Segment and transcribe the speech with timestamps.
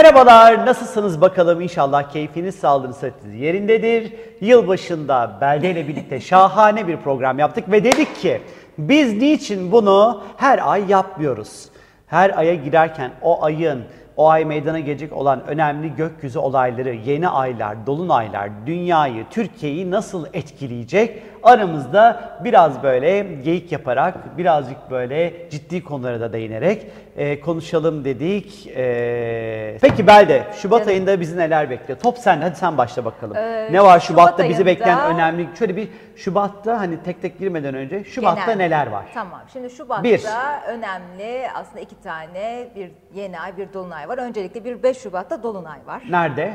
[0.00, 1.60] Merhabalar, nasılsınız bakalım?
[1.60, 4.12] İnşallah keyfiniz, sağlığınız, sıhhatiniz yerindedir.
[4.40, 8.40] Yılbaşında Belde ile birlikte şahane bir program yaptık ve dedik ki
[8.78, 11.68] biz niçin bunu her ay yapmıyoruz?
[12.06, 13.82] Her aya girerken o ayın,
[14.16, 21.22] o ay meydana gelecek olan önemli gökyüzü olayları, yeni aylar, dolunaylar dünyayı, Türkiye'yi nasıl etkileyecek?
[21.42, 28.66] Aramızda biraz böyle geyik yaparak, birazcık böyle ciddi konulara da değinerek e, konuşalım dedik.
[28.76, 30.90] E, peki Belde, Şubat Canım.
[30.90, 31.98] ayında bizi neler bekliyor?
[32.00, 33.36] Top sen, hadi sen başla bakalım.
[33.36, 37.38] Ee, ne var Şubat Şubat'ta bizi ayında- bekleyen önemli, şöyle bir Şubat'ta hani tek tek
[37.38, 38.56] girmeden önce Şubat'ta Genel.
[38.56, 39.04] neler var?
[39.14, 39.40] Tamam.
[39.52, 40.20] Şimdi Şubat'ta Bir.
[40.68, 44.18] önemli aslında iki tane bir yeni ay bir dolunay var.
[44.18, 46.02] Öncelikle bir 5 Şubat'ta dolunay var.
[46.10, 46.52] Nerede?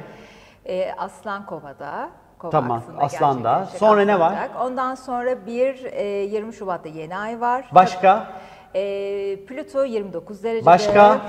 [0.66, 2.10] Ee, Aslan Kova'da.
[2.40, 3.66] Kova Tamam, Aslan'da.
[3.78, 4.36] Sonra ne var?
[4.62, 7.66] Ondan sonra bir e, 20 Şubat'ta yeni ay var.
[7.72, 8.28] Başka?
[8.76, 10.66] Ee, Plüto 29 derecede.
[10.66, 11.22] Başka?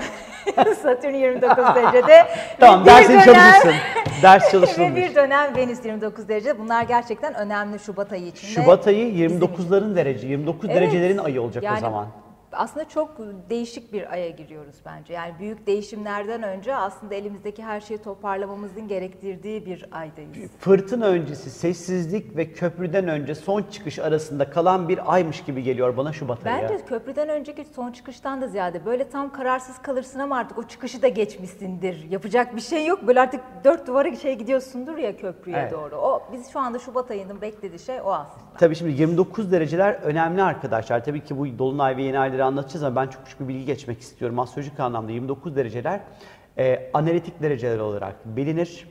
[0.81, 2.27] Satürn 29 derecede.
[2.59, 3.73] Tamam, Ve dersin çalışırsın.
[4.21, 4.95] Ders Ve çalışılmış.
[4.95, 6.59] bir dönem Venüs 29 derece.
[6.59, 8.47] Bunlar gerçekten önemli Şubat ayı için.
[8.47, 9.47] Şubat ayı bizim için.
[9.47, 10.81] 29'ların derece, 29 Evet.
[10.81, 12.07] derecelerin ayı olacak Yani o zaman.
[12.51, 13.17] Aslında çok
[13.49, 15.13] değişik bir aya giriyoruz bence.
[15.13, 20.51] Yani büyük değişimlerden önce aslında elimizdeki her şeyi toparlamamızın gerektirdiği bir aydayız.
[20.59, 26.13] Fırtına öncesi sessizlik ve köprüden önce son çıkış arasında kalan bir aymış gibi geliyor bana
[26.13, 26.61] Şubat ayı.
[26.61, 31.01] Bence köprüden önceki son çıkıştan da ziyade böyle tam kararsız kalırsın ama artık o çıkışı
[31.01, 32.11] da geçmişsindir.
[32.11, 33.07] Yapacak bir şey yok.
[33.07, 35.71] Böyle artık dört duvara şey gidiyorsundur ya köprüye Evet.
[35.71, 35.95] doğru.
[35.95, 38.46] O biz şu anda Şubat ayının beklediği şey o aslında.
[38.57, 41.03] Tabii şimdi 29 dereceler önemli arkadaşlar.
[41.05, 44.01] Tabii ki bu dolunay ve yeni ayları anlatacağız ama ben çok küçük bir bilgi geçmek
[44.01, 44.39] istiyorum.
[44.39, 45.99] Astrolojik anlamda 29 dereceler
[46.57, 48.87] e, analitik dereceler olarak bilinir.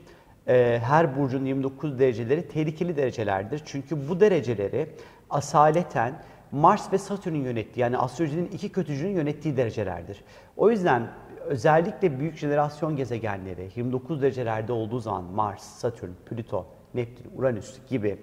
[0.48, 3.62] E, her burcun 29 dereceleri tehlikeli derecelerdir.
[3.64, 4.91] Çünkü bu dereceleri
[5.31, 10.25] asaleten Mars ve Satürn'ün yönettiği yani astrolojinin iki kötücünün yönettiği derecelerdir.
[10.56, 11.08] O yüzden
[11.47, 18.18] özellikle büyük jenerasyon gezegenleri 29 derecelerde olduğu zaman Mars, Satürn, Plüto, Neptün, Uranüs gibi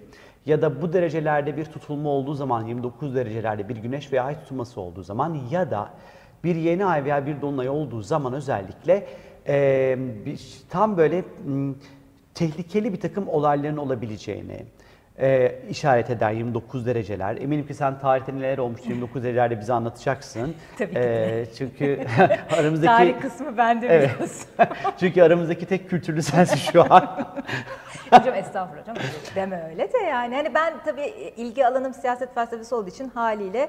[0.46, 4.80] ya da bu derecelerde bir tutulma olduğu zaman 29 derecelerde bir güneş veya ay tutulması
[4.80, 5.90] olduğu zaman ya da
[6.44, 9.06] bir yeni ay veya bir dolunay olduğu zaman özellikle
[10.26, 10.40] bir,
[10.70, 11.74] tam böyle m,
[12.34, 14.66] tehlikeli bir takım olayların olabileceğini
[15.18, 17.36] eee, işaret eder 29 dereceler.
[17.36, 20.54] Eminim ki sen tarihte neler olmuştu 29 derecelerde bize anlatacaksın.
[20.78, 20.98] Tabii ki.
[21.00, 22.00] Eee, çünkü
[22.58, 24.10] aramızdaki Tarih kısmı bende Evet.
[24.14, 24.46] biliyorsun.
[25.00, 27.26] çünkü aramızdaki tek kültürlü sensin şu an.
[28.10, 28.96] Hocam estağfurullah hocam
[29.34, 30.34] deme öyle de yani.
[30.34, 33.68] Hani ben tabii ilgi alanım siyaset felsefesi olduğu için haliyle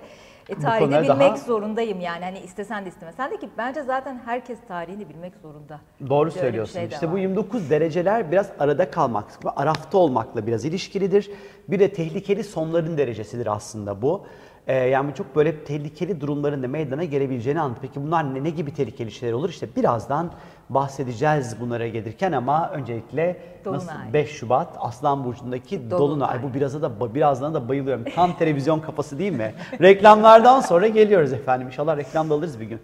[0.50, 2.24] e, tarihi bilmek daha- zorundayım yani.
[2.24, 5.80] Hani istesen de istemesen de ki bence zaten herkes tarihini bilmek zorunda.
[6.10, 6.74] Doğru Böyle bir söylüyorsun.
[6.80, 7.20] şey işte bu var.
[7.20, 11.32] 29 dereceler biraz arada kalmak ve arafta olmakla biraz ilişkilidir.
[11.68, 14.26] Bir de tehlikeli sonların derecesidir aslında bu.
[14.68, 17.82] Ee, yani çok böyle tehlikeli durumların da meydana gelebileceğini anlatır.
[17.82, 19.50] Peki bunlar ne, ne gibi tehlikeli şeyler olur?
[19.50, 20.32] İşte birazdan
[20.70, 24.14] bahsedeceğiz bunlara gelirken ama öncelikle nasıl Dolunay.
[24.14, 26.00] 5 Şubat Aslan Burcu'ndaki Dolunay.
[26.00, 26.44] Dolunay.
[26.44, 28.04] Bu biraz da birazdan da bayılıyorum.
[28.16, 29.54] Tam televizyon kafası değil mi?
[29.82, 31.68] Reklamlardan sonra geliyoruz efendim.
[31.68, 32.80] İnşallah reklamda alırız bir gün.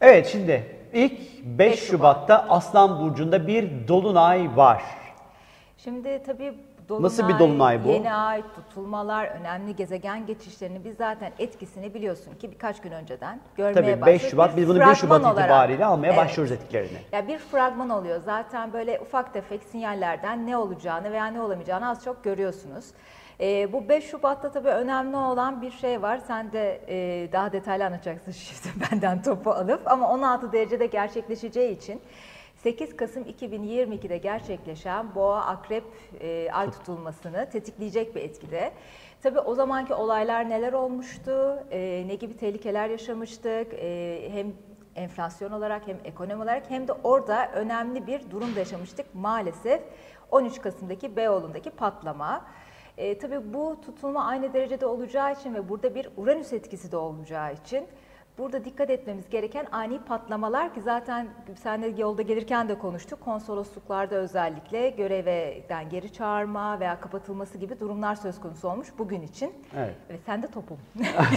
[0.00, 1.12] Evet şimdi ilk
[1.44, 4.82] 5 5 Şubat'ta Aslan Burcu'nda bir Dolunay var.
[5.78, 6.54] Şimdi tabii
[6.88, 7.88] dolunay, Nasıl bir dolunay bu?
[7.88, 13.74] Yeni ay, tutulmalar, önemli gezegen geçişlerini biz zaten etkisini biliyorsun ki birkaç gün önceden görmeye
[13.74, 14.30] Tabii 5 başladık.
[14.30, 15.38] Şubat Bir biz bunu 1 fragman Şubat olarak.
[15.40, 16.16] itibariyle almaya Evet.
[16.16, 16.98] başlıyoruz etkilerini.
[17.12, 18.20] Ya bir fragman oluyor.
[18.20, 22.84] Zaten böyle ufak tefek sinyallerden ne olacağını veya ne olamayacağını az çok görüyorsunuz.
[23.40, 26.20] Ee, bu 5 Şubat'ta tabii önemli olan bir şey var.
[26.26, 32.00] Sen de e, daha detaylı anlatacaksın şimdi benden topu alıp ama 16 derecede gerçekleşeceği için
[32.62, 35.84] 8 Kasım 2022'de gerçekleşen Boğa Akrep
[36.20, 38.72] e, ay tutulmasını tetikleyecek bir etkide.
[39.22, 44.52] Tabii o zamanki olaylar neler olmuştu, e, ne gibi tehlikeler yaşamıştık, e, hem
[44.96, 49.80] enflasyon olarak hem ekonomi olarak hem de orada önemli bir durum da yaşamıştık maalesef
[50.30, 52.44] 13 Kasım'daki Beyoğlu'ndaki patlama.
[52.96, 57.52] E, tabii bu tutulma aynı derecede olacağı için ve burada bir Uranüs etkisi de olacağı
[57.52, 57.86] için
[58.38, 61.28] burada dikkat etmemiz gereken ani patlamalar ki zaten
[61.62, 63.20] senle yolda gelirken de konuştuk.
[63.20, 69.52] Konsolosluklarda özellikle görevden geri çağırma veya kapatılması gibi durumlar söz konusu olmuş bugün için.
[69.76, 69.94] Evet.
[70.10, 70.78] Ve sen de topum.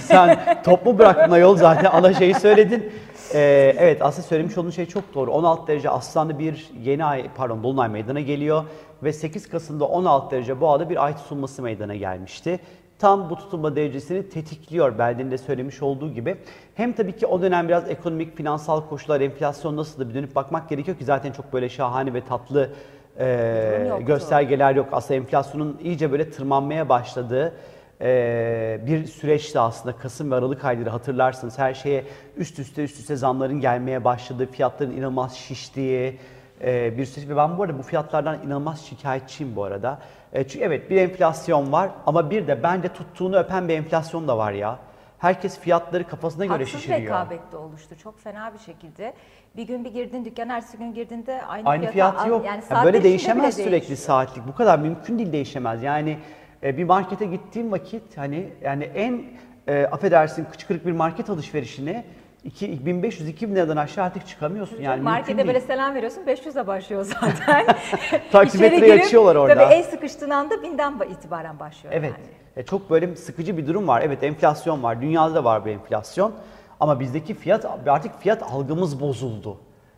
[0.01, 2.91] Sen topu bıraktın ayol zaten ana şeyi söyledin.
[3.33, 5.31] Ee, evet aslında söylemiş olduğun şey çok doğru.
[5.31, 8.65] 16 derece Aslan'da bir yeni ay pardon Dolunay meydana geliyor
[9.03, 12.59] ve 8 Kasım'da 16 derece Boğa'da bir ay tutulması meydana gelmişti.
[13.01, 16.37] Tam bu tutulma derecesini tetikliyor Belden'in de söylemiş olduğu gibi.
[16.75, 20.69] Hem tabii ki o dönem biraz ekonomik, finansal koşullar, enflasyon nasıl da bir dönüp bakmak
[20.69, 22.69] gerekiyor ki zaten çok böyle şahane ve tatlı
[23.17, 24.05] e, yoktu.
[24.05, 24.89] göstergeler yok.
[24.91, 27.53] Aslında enflasyonun iyice böyle tırmanmaya başladığı
[28.01, 31.59] e, bir süreçti aslında Kasım ve Aralık ayları hatırlarsınız.
[31.59, 32.05] Her şeye
[32.37, 36.19] üst üste üst üste zamların gelmeye başladığı, fiyatların inanılmaz şiştiği
[36.61, 37.29] e, bir süreç.
[37.29, 39.99] Ve ben bu arada bu fiyatlardan inanılmaz şikayetçiyim bu arada.
[40.33, 44.37] E, çünkü evet bir enflasyon var ama bir de bence tuttuğunu öpen bir enflasyon da
[44.37, 44.79] var ya.
[45.19, 47.01] Herkes fiyatları kafasına göre Haksız şişiriyor.
[47.01, 49.13] rekabet de oluştu çok fena bir şekilde.
[49.55, 52.45] Bir gün bir girdin dükkan, ertesi gün girdiğinde aynı, Aynı fiyat yok.
[52.45, 53.97] Yani Ya böyle değişemez sürekli değişiyor.
[53.97, 54.47] saatlik.
[54.47, 55.83] Bu kadar mümkün değil değişemez.
[55.83, 56.17] Yani
[56.63, 59.23] e, bir markete gittiğim vakit hani yani en
[59.67, 62.05] e, affedersin küçük kırık bir market alışverişine
[62.45, 64.81] 1500-2000 liradan aşağı artık çıkamıyorsun.
[64.81, 67.65] Yani Markete böyle selam veriyorsun 500'e başlıyor zaten.
[68.31, 69.55] Taksimetreyi açıyorlar orada.
[69.55, 72.13] Tabii el sıkıştığın anda binden ba- itibaren başlıyor Evet.
[72.17, 72.25] yani.
[72.55, 74.01] E, çok böyle sıkıcı bir durum var.
[74.05, 75.01] Evet enflasyon var.
[75.01, 76.33] Dünyada da var bir enflasyon.
[76.79, 79.57] Ama bizdeki fiyat artık fiyat algımız bozuldu.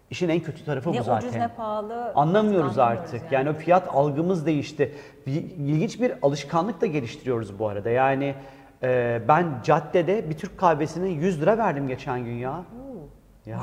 [0.10, 1.28] İşin en kötü tarafı Ne bu zaten.
[1.28, 2.12] ucuz ne pahalı.
[2.16, 3.32] Anlamıyoruz artık.
[3.32, 3.50] Yani.
[3.50, 4.96] o fiyat algımız değişti.
[5.28, 7.90] Bir, ilginç bir alışkanlık da geliştiriyoruz bu arada.
[7.90, 8.36] Yani
[8.84, 12.66] e, ben caddede bir Türk kahvesine 100 lira verdim geçen gün ya.
[13.54, 13.60] Ya.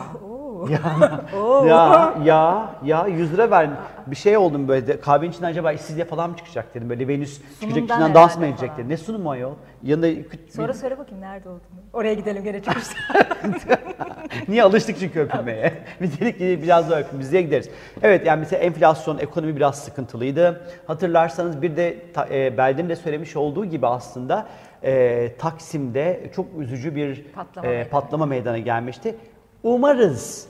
[0.70, 3.76] ya, ya, ya, ya 100 lira verdim.
[4.06, 6.90] Bir şey oldum böyle de, kahvenin içinden acaba işsizliğe falan mı çıkacak dedim.
[6.90, 8.88] Böyle Venüs çıkacak içinden dans mı edecek dedim.
[8.88, 9.52] Ne sunumu ayol?
[9.82, 11.80] Yanında küt- Sonra söyle bakayım nerede olduğunu.
[11.92, 12.94] Oraya gidelim gene çıkışta.
[14.48, 15.72] Niye alıştık çünkü öpülmeye?
[16.00, 17.68] Biz dedik ki biraz daha öpün, biz de gideriz.
[18.02, 20.60] Evet yani mesela enflasyon, ekonomi biraz sıkıntılıydı.
[20.86, 21.96] Hatırlarsanız bir de
[22.30, 24.46] e, Belde'nin de söylemiş olduğu gibi aslında
[24.84, 29.16] e, Taksim'de çok üzücü bir Patlama e, patlama meydana gelmişti.
[29.62, 30.48] Umarız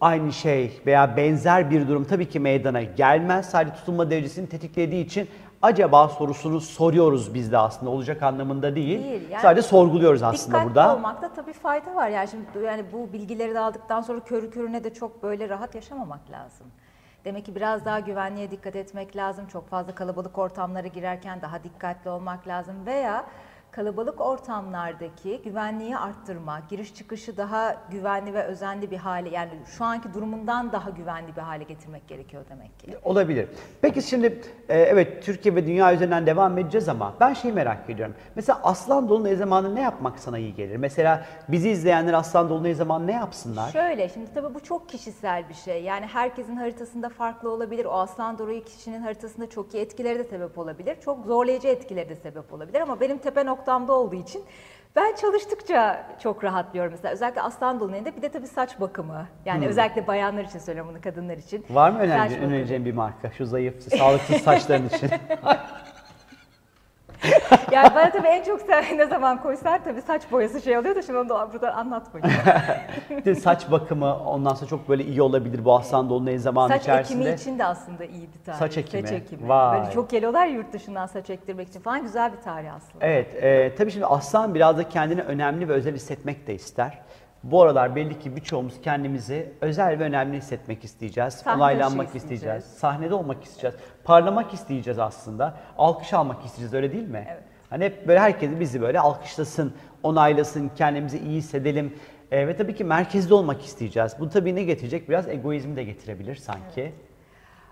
[0.00, 3.50] aynı şey veya benzer bir durum tabii ki meydana gelmez.
[3.50, 5.28] Sadece tutulma derecesini tetiklediği için
[5.62, 9.04] acaba sorusunu soruyoruz biz de aslında olacak anlamında değil.
[9.04, 10.96] Değil, yani Sadece sorguluyoruz aslında Dikkatli burada.
[10.96, 12.08] olmakta tabii fayda var.
[12.08, 16.30] Yani şimdi yani bu bilgileri de aldıktan sonra körü körüne de çok böyle rahat yaşamamak
[16.30, 16.66] lazım.
[17.24, 19.46] Demek ki biraz daha güvenliğe dikkat etmek lazım.
[19.46, 23.24] Çok fazla kalabalık ortamlara girerken daha dikkatli olmak lazım veya
[23.74, 30.14] kalabalık ortamlardaki güvenliği arttırma, giriş çıkışı daha güvenli ve özenli bir hale yani şu anki
[30.14, 32.98] durumundan daha güvenli bir hale getirmek gerekiyor demek ki.
[33.04, 33.48] Olabilir.
[33.82, 38.14] Peki şimdi e, evet Türkiye ve dünya üzerinden devam edeceğiz ama ben şeyi merak ediyorum.
[38.34, 40.76] Mesela Aslan Dolunay zamanı ne yapmak sana iyi gelir?
[40.76, 43.70] Mesela bizi izleyenler Aslan Dolunay zamanı ne yapsınlar?
[43.70, 45.82] Şöyle şimdi tabii bu çok kişisel bir şey.
[45.82, 47.84] Yani herkesin haritasında farklı olabilir.
[47.84, 50.96] O aslan doruğu kişinin haritasında çok iyi etkileri de sebep olabilir.
[51.00, 54.44] Çok zorlayıcı etkileri de sebep olabilir ama benim tepe noktamda olduğu için
[54.96, 57.14] ben çalıştıkça çok rahatlıyorum mesela.
[57.14, 59.26] Özellikle aslan dolunayında bir de tabii saç bakımı.
[59.44, 61.64] Yani özellikle bayanlar için söylüyorum bunu kadınlar için.
[61.66, 61.76] Hmm.
[61.76, 62.46] Var mı bakımı.
[62.46, 63.30] önereceğin bir marka?
[63.30, 65.10] Şu zayıf, sağlıksız saçların için.
[67.72, 71.02] Yani bana tabii en çok sen ne zaman koysan tabii saç boyası şey oluyor da
[71.02, 71.48] şimdi onu da.
[73.10, 76.82] Bir de saç bakımı ondan sonra çok böyle iyi olabilir bu Aslan Dolunay zamanı Saç
[76.82, 77.20] içerisinde.
[77.20, 78.58] ekimi için de aslında iyi bir tarih.
[78.58, 79.02] Saç ekimi.
[79.02, 79.48] Saç ekimi.
[79.48, 79.80] Vay.
[79.80, 83.06] Böyle çok geliyorlar yurt dışından saç ektirmek için falan güzel bir tarih aslında.
[83.06, 86.98] Evet, e, tabii şimdi aslan biraz da kendini önemli ve özel hissetmek de ister.
[87.44, 91.34] Bu aralar belli ki birçoğumuz kendimizi özel ve önemli hissetmek isteyeceğiz.
[91.34, 92.42] Sahne Onaylanmak dışı isteyeceğiz.
[92.42, 92.78] isteyeceğiz.
[92.78, 93.76] Sahnede olmak isteyeceğiz.
[94.04, 95.54] Parlamak isteyeceğiz aslında.
[95.78, 97.26] Alkış almak isteyeceğiz öyle değil mi?
[97.30, 97.42] Evet.
[97.70, 101.94] Hani hep böyle herkes bizi böyle alkışlasın, onaylasın, kendimizi iyi hissedelim.
[102.30, 104.16] E, ve tabii ki merkezde olmak isteyeceğiz.
[104.20, 105.08] Bu tabii ne getirecek?
[105.08, 106.92] Biraz egoizmi de getirebilir sanki.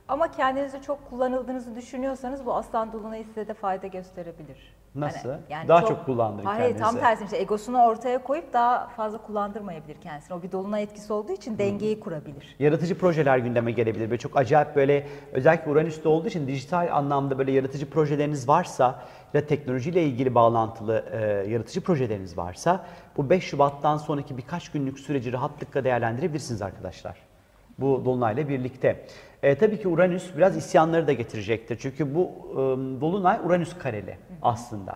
[0.08, 4.75] Ama kendinizi çok kullanıldığınızı düşünüyorsanız bu aslan dolunayı size de fayda gösterebilir.
[4.94, 5.28] Nasıl?
[5.68, 7.00] Daha çok kullandırın Hayır tam kendinizi.
[7.00, 10.37] tersi işte egosunu ortaya koyup daha fazla kullandırmayabilir kendisini.
[10.37, 12.56] O bir dolunay etkisi olduğu için dengeyi kurabilir.
[12.58, 14.11] Yaratıcı projeler gündeme gelebilir.
[14.11, 19.02] Böyle çok acayip böyle özellikle Uranüs'te olduğu için dijital anlamda böyle yaratıcı projeleriniz varsa
[19.34, 25.32] ya teknolojiyle ilgili bağlantılı e, yaratıcı projeleriniz varsa bu 5 Şubat'tan sonraki birkaç günlük süreci
[25.32, 27.16] rahatlıkla değerlendirebilirsiniz arkadaşlar.
[27.78, 29.06] Bu Dolunay'la birlikte.
[29.42, 31.78] E, tabii ki Uranüs biraz isyanları da getirecektir.
[31.80, 32.56] Çünkü bu e,
[33.00, 34.94] Dolunay Uranüs kareli aslında.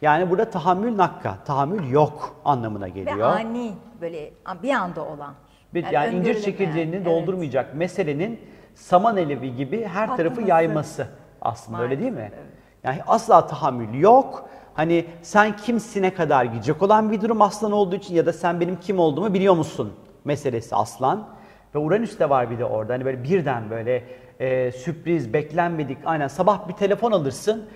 [0.00, 3.28] Yani burada tahammül nakka, tahammül yok anlamına Ve geliyor.
[3.28, 5.34] ani böyle bir anda olan.
[5.74, 7.06] Bir, yani, incir öngörülemeyen, çekirdeğini evet.
[7.06, 8.40] doldurmayacak meselenin
[8.74, 10.50] saman elevi gibi her tarafı Patlaması.
[10.50, 11.06] yayması
[11.42, 12.16] aslında öyle değil mi?
[12.16, 12.52] Maalesef, evet.
[12.84, 14.48] Yani asla tahammül yok.
[14.74, 18.80] Hani sen kimsine kadar gidecek olan bir durum aslan olduğu için ya da sen benim
[18.80, 19.92] kim olduğumu biliyor musun
[20.24, 21.28] meselesi aslan.
[21.76, 22.92] Ve Uranüs de var bir de orada.
[22.92, 24.04] Hani böyle birden böyle
[24.40, 25.98] e, sürpriz, beklenmedik.
[26.04, 27.68] Aynen sabah bir telefon alırsın.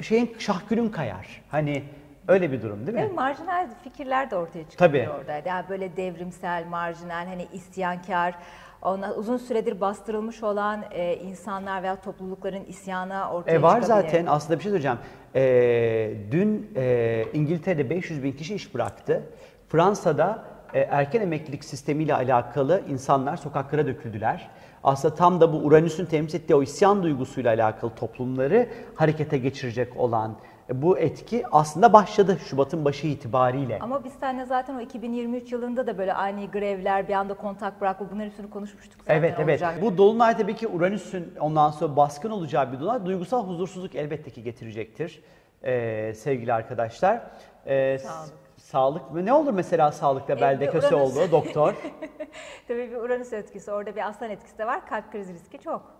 [0.00, 1.42] Şeyin şahkülün kayar.
[1.48, 1.82] Hani
[2.28, 3.04] öyle bir durum değil mi?
[3.04, 5.08] Ve marjinal fikirler de ortaya çıkıyor Tabii.
[5.18, 5.48] orada.
[5.48, 8.34] Yani böyle devrimsel, marjinal, hani isyankar,
[8.82, 14.06] ona uzun süredir bastırılmış olan e, insanlar veya toplulukların isyana ortaya E var çıkabilir.
[14.08, 14.98] zaten aslında bir şey söyleyeceğim.
[15.34, 19.22] E, dün e, İngiltere'de 500 bin kişi iş bıraktı.
[19.68, 24.48] Fransa'da erken emeklilik sistemiyle alakalı insanlar sokaklara döküldüler.
[24.84, 30.36] Aslında tam da bu Uranüs'ün temsil ettiği o isyan duygusuyla alakalı toplumları harekete geçirecek olan
[30.70, 33.78] e, bu etki aslında başladı Şubat'ın başı itibariyle.
[33.80, 38.06] Ama biz seninle zaten o 2023 yılında da böyle ani grevler, bir anda kontak bırakma
[38.10, 39.62] bunların hepsini konuşmuştuk zaten Evet evet.
[39.62, 39.82] olacak.
[39.82, 44.42] Bu dolunay tabii ki Uranüs'ün ondan sonra baskın olacağı bir dolunay duygusal huzursuzluk elbette ki
[44.42, 45.22] getirecektir
[45.62, 47.20] ee, sevgili arkadaşlar.
[47.64, 48.32] S- Sağlık.
[48.56, 49.24] Sağlık mı?
[49.26, 51.74] Ne olur mesela sağlıkta Ee, belde köse oldu doktor?
[52.68, 54.86] Tabii bir Uranüs etkisi, orada bir aslan etkisi de var.
[54.86, 55.96] Kalp krizi riski çok.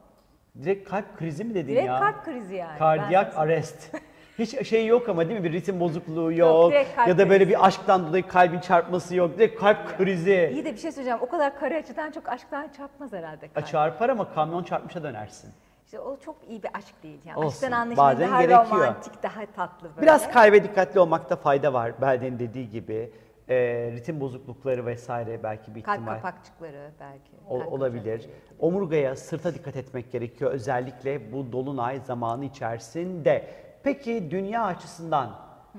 [0.63, 1.99] Direkt kalp krizi mi dedin Direkt ya?
[2.01, 2.79] kalp krizi yani.
[2.79, 3.95] Kardiyak Ben arrest.
[4.39, 5.45] Hiç şey yok ama değil mi?
[5.45, 6.71] Bir ritim bozukluğu yok.
[6.73, 9.39] direkt kalp ya da böyle bir aşktan dolayı kalbin çarpması yok.
[9.39, 10.51] Direkt kalp krizi.
[10.53, 11.19] İyi de bir şey söyleyeceğim.
[11.23, 13.67] O kadar kare açıdan çok aşktan çarpmaz herhalde kalp.
[13.67, 15.51] Çarpar ama kamyon çarpmışa dönersin.
[15.87, 17.19] İşte o çok iyi bir aşk değil.
[17.25, 18.81] Yani Olsun, aşktan anlaşılır bazen daha gerekiyor.
[18.81, 20.03] romantik, daha tatlı böyle.
[20.03, 22.01] Biraz kalbe dikkatli olmakta fayda var.
[22.01, 23.13] Belde'nin dediği gibi.
[23.49, 27.31] Ee, ritim bozuklukları vesaire belki bir Kalp ihtimal kapakçıkları belki.
[27.49, 28.05] ol- Kalp olabilir.
[28.05, 28.41] kapakçıkları.
[28.59, 33.47] Omurgaya, sırta dikkat etmek gerekiyor özellikle bu dolunay zamanı içerisinde.
[33.83, 35.31] Peki dünya açısından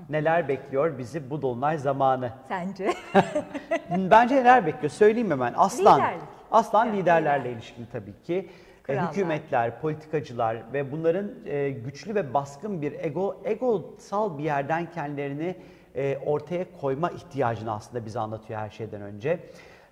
[0.09, 2.31] neler bekliyor bizi bu dolunay zamanı?
[2.47, 2.93] Sence?
[3.89, 4.91] Bence neler bekliyor?
[4.91, 5.53] Söyleyeyim hemen.
[5.57, 5.99] Aslan.
[5.99, 6.21] Liderlik.
[6.51, 7.51] Aslan Yani liderlerle lider.
[7.55, 8.49] ilişkili tabii ki.
[8.87, 9.11] E, Krallar.
[9.11, 15.55] hükümetler, politikacılar ve bunların e, güçlü ve baskın bir ego egosal bir yerden kendilerini
[15.95, 19.39] e, ortaya koyma ihtiyacını aslında bize anlatıyor her şeyden önce.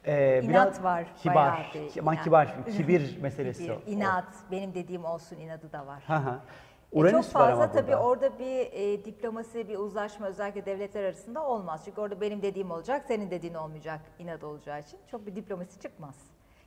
[0.06, 1.72] E, İnat var, Kibar.
[1.96, 2.24] bir Ama inat.
[2.24, 3.70] kibar, kibir meselesi.
[3.88, 6.04] Bir inat, benim dediğim olsun inadı da var.
[6.08, 6.30] Hı hı.
[6.94, 8.02] E, Uranüs çok var fazla tabii burada.
[8.04, 11.82] orada bir e, diplomasi, bir uzlaşma özellikle devletler arasında olmaz.
[11.86, 16.16] Çünkü orada benim dediğim olacak, senin dediğin olmayacak inat olacağı için çok bir diplomasi çıkmaz.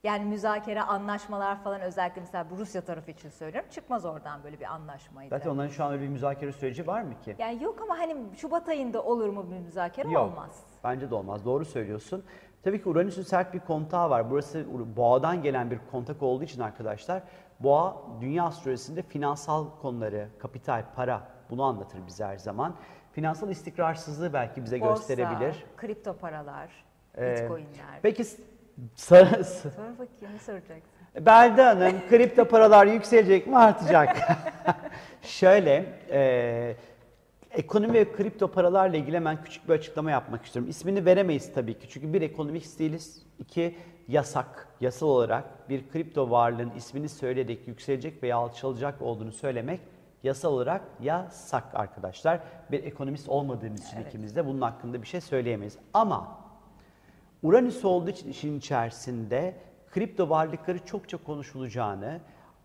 [0.05, 4.65] Yani müzakere, anlaşmalar falan özellikle mesela bu Rusya tarafı için söylüyorum çıkmaz oradan böyle bir
[4.65, 5.31] anlaşmaydı.
[5.31, 7.37] Zaten onların şu an öyle bir müzakere süreci var mı ki?
[7.39, 10.23] Yani yok ama hani Şubat ayında olur mu bir müzakere Yok.
[10.23, 10.63] olmaz.
[10.85, 11.45] Bence de olmaz.
[11.45, 12.25] Doğru söylüyorsun.
[12.63, 14.31] Tabii ki Uranüs'ün sert bir kontağı var.
[14.31, 17.23] Burası boğadan gelen bir kontak olduğu için arkadaşlar
[17.61, 22.75] boğa dünya astrolojisinde finansal konuları, kapital, para bunu anlatır bize her zaman.
[23.13, 25.65] Finansal istikrarsızlığı belki bize Borsa, gösterebilir.
[25.77, 26.69] kripto paralar,
[27.19, 27.99] Ee, bitcoinler.
[28.03, 28.25] Peki
[28.95, 30.83] s- sa- s- Sor bakayım ne soracaksın?
[31.21, 34.17] Belde Hanım, kripto paralar yükselecek mi artacak?
[35.23, 36.75] Şöyle, e,
[37.51, 40.71] ekonomi ve kripto paralarla ilgili hemen küçük bir açıklama yapmak istiyorum.
[40.71, 43.77] İsmini veremeyiz tabii ki çünkü bir ekonomik değiliz, iki
[44.09, 49.81] yasak, yasal olarak bir kripto varlığın ismini söyleyerek yükselecek veya alçalacak olduğunu söylemek
[50.23, 52.41] yasal olarak yasak arkadaşlar.
[52.71, 55.79] Bir ekonomist olmadığımız için ikimiz de bunun hakkında bir şey söyleyemeyiz.
[55.95, 56.38] Ama
[57.43, 59.55] Uranüs olduğu için işin içerisinde
[59.91, 62.21] kripto varlıkları çokça konuşulacağını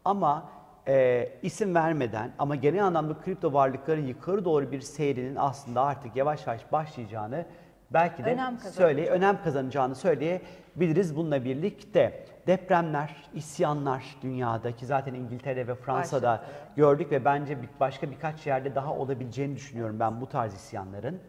[0.05, 0.49] ama
[0.87, 6.47] e, isim vermeden ama genel anlamda kripto varlıkların yukarı doğru bir seyrinin aslında artık yavaş
[6.47, 7.45] yavaş başlayacağını
[7.93, 8.73] belki de Önem kazanacak.
[8.73, 12.25] söyle önem kazanacağını söyleyebiliriz bununla birlikte.
[12.47, 16.51] Depremler, isyanlar dünyadaki zaten İngiltere ve Fransa'da Başladı.
[16.75, 21.19] gördük ve bence başka birkaç yerde daha olabileceğini düşünüyorum ben bu tarz isyanların.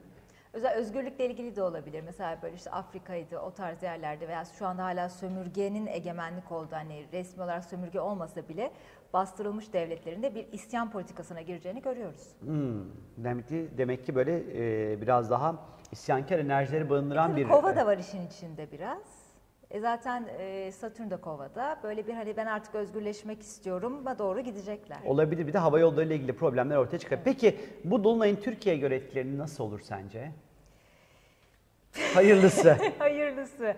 [0.54, 2.02] Özel özgürlükle ilgili de olabilir.
[2.06, 7.06] Mesela böyle işte Afrika'ydı o tarz yerlerde veya şu anda hala sömürgenin egemenlik olduğu hani
[7.12, 8.70] resmi olarak sömürge olmasa bile
[9.12, 12.28] bastırılmış devletlerinde bir isyan politikasına gireceğini görüyoruz.
[12.40, 12.84] Hmm,
[13.16, 14.37] demek ki demek ki böyle
[14.92, 15.54] e, biraz daha
[15.92, 19.24] isyankar enerjileri barındıran Tabii bir kova da var işin içinde biraz.
[19.71, 21.78] E zaten e, Satürn de kovada.
[21.83, 24.99] Böyle bir hani ben artık özgürleşmek istiyorum da doğru gidecekler.
[25.06, 25.47] olabilir.
[25.47, 27.18] Bir de hava yolları ile ilgili problemler ortaya çıkar.
[27.25, 30.30] Peki bu dolunayın Türkiye'ye göre etkileri nasıl olur sence?
[32.14, 32.76] Hayırlısı.
[32.99, 33.75] Hayırlısı.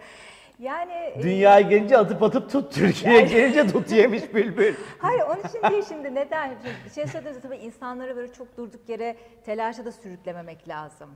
[0.58, 4.74] Yani e, Dünyaya gelince atıp atıp tut, Türkiye'ye gelince tut yemiş bülbül.
[4.98, 6.54] Hayır onun için değil şimdi neden?
[6.84, 11.10] Bir şey söylediğinizde tabii insanları böyle çok durduk yere telaşa da sürüklememek lazım.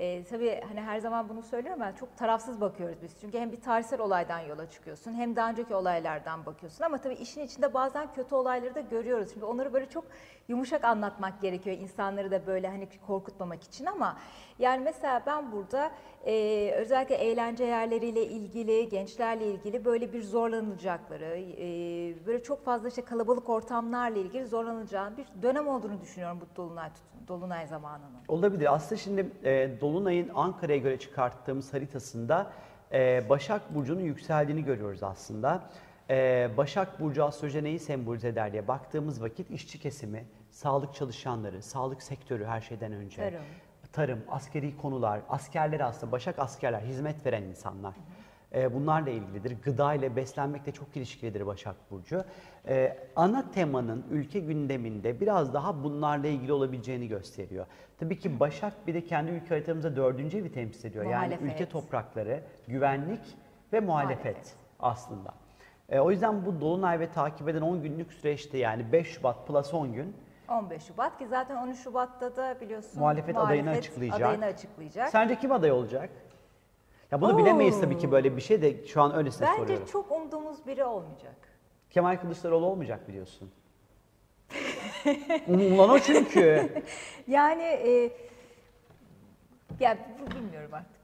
[0.00, 3.20] Ee, tabii hani her zaman bunu söylüyorum ben çok tarafsız bakıyoruz biz.
[3.20, 7.40] Çünkü hem bir tarihsel olaydan yola çıkıyorsun hem daha önceki olaylardan bakıyorsun ama tabii işin
[7.40, 9.32] içinde bazen kötü olayları da görüyoruz.
[9.32, 10.04] Şimdi onları böyle çok
[10.48, 14.16] yumuşak anlatmak gerekiyor insanları da böyle hani korkutmamak için ama
[14.58, 15.90] yani mesela ben burada
[16.26, 21.66] e, özellikle eğlence yerleriyle ilgili, gençlerle ilgili böyle bir zorlanılacakları, e,
[22.26, 26.90] böyle çok fazla işte kalabalık ortamlarla ilgili zorlanılacağını bir dönem olduğunu düşünüyorum bu dolunay
[27.28, 28.18] dolunay zamanının.
[28.28, 28.74] Olabilir.
[28.74, 32.50] Aslında şimdi e, Dolunay'ın Ankara'ya göre çıkarttığımız haritasında
[32.92, 35.62] e, Başak Burcu'nun yükseldiğini görüyoruz aslında.
[36.10, 40.24] E, Başak Burcu astroloji neyi sembolize eder diye baktığımız vakit işçi kesimi,
[40.58, 43.16] sağlık çalışanları, sağlık sektörü her şeyden önce.
[43.16, 43.44] Tarım.
[43.92, 47.94] Tarım, askeri konular, askerler aslında, Başak askerler, hizmet veren insanlar.
[48.54, 49.56] E, bunlarla ilgilidir.
[49.62, 52.24] Gıda ile beslenmekle çok ilişkilidir Başak Burcu.
[52.68, 57.66] E, ana temanın ülke gündeminde biraz daha bunlarla ilgili olabileceğini gösteriyor.
[57.98, 61.04] Tabii ki Başak bir de kendi ülke haritamızda dördüncü evi temsil ediyor.
[61.04, 61.54] Yani Muhalefet.
[61.54, 63.36] ülke toprakları, güvenlik
[63.72, 64.54] ve muhalefet, Muhalefet.
[64.80, 65.34] aslında.
[65.88, 69.74] E, o yüzden bu Dolunay ve takip eden 10 günlük süreçte yani 5 Şubat plus
[69.74, 70.16] 10 gün
[70.48, 74.20] 15 Şubat ki zaten 13 Şubat'ta da biliyorsun Muhalefet adayını açıklayacak.
[74.20, 75.08] adayını açıklayacak.
[75.08, 76.10] Sence kim aday olacak?
[77.12, 77.38] Ya bunu Oo.
[77.38, 79.86] bilemeyiz tabii ki böyle bir şey de şu an öylesine Bence soruyorum.
[79.86, 81.36] çok umduğumuz biri olmayacak.
[81.90, 83.50] Kemal Kılıçdaroğlu olmayacak biliyorsun.
[85.46, 86.68] Umulan o çünkü.
[87.28, 88.10] Yani e,
[89.80, 89.98] ya
[90.36, 90.97] bilmiyorum artık.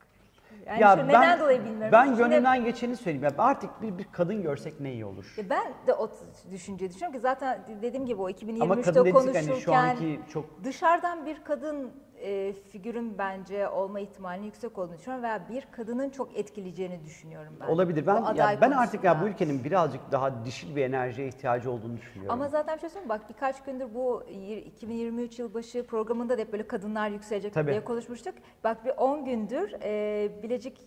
[0.66, 1.92] Yani ya şu neden dolayı bilmiyorum.
[1.92, 3.24] Ben Şimdi- gönlümden geçeni söyleyeyim.
[3.24, 5.34] Ya artık bir, bir kadın görsek ne iyi olur.
[5.36, 6.10] Ya ben de o
[6.50, 10.20] düşünceyi düşünüyorum ki zaten dediğim gibi o Ama 2023'te kadın dedik konuşurken hani şu anki
[10.32, 11.92] çok dışarıdan bir kadın
[12.24, 17.66] e, figürün bence olma ihtimalinin yüksek olduğunu düşünüyorum veya bir kadının çok etkileyeceğini düşünüyorum ben.
[17.66, 18.06] olabilir.
[18.06, 22.32] Ben ya ben artık ya bu ülkenin birazcık daha dişil bir enerjiye ihtiyacı olduğunu düşünüyorum.
[22.40, 26.52] Ama zaten bir şey söyleyeyim bak birkaç gündür bu yir- 2023 yılbaşı programında da hep
[26.52, 27.70] böyle kadınlar yükselecek Tabii.
[27.70, 28.34] diye konuşmuştuk.
[28.64, 30.78] Bak bir 10 gündür e, Bilecik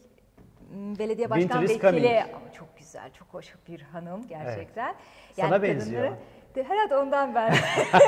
[0.99, 4.95] Belediye Başkan Vekili ama çok güzel, çok hoş bir hanım gerçekten.
[5.33, 6.03] Sana benziyor.
[6.03, 6.17] kadınları-
[6.55, 7.53] De, herhalde ondan ben.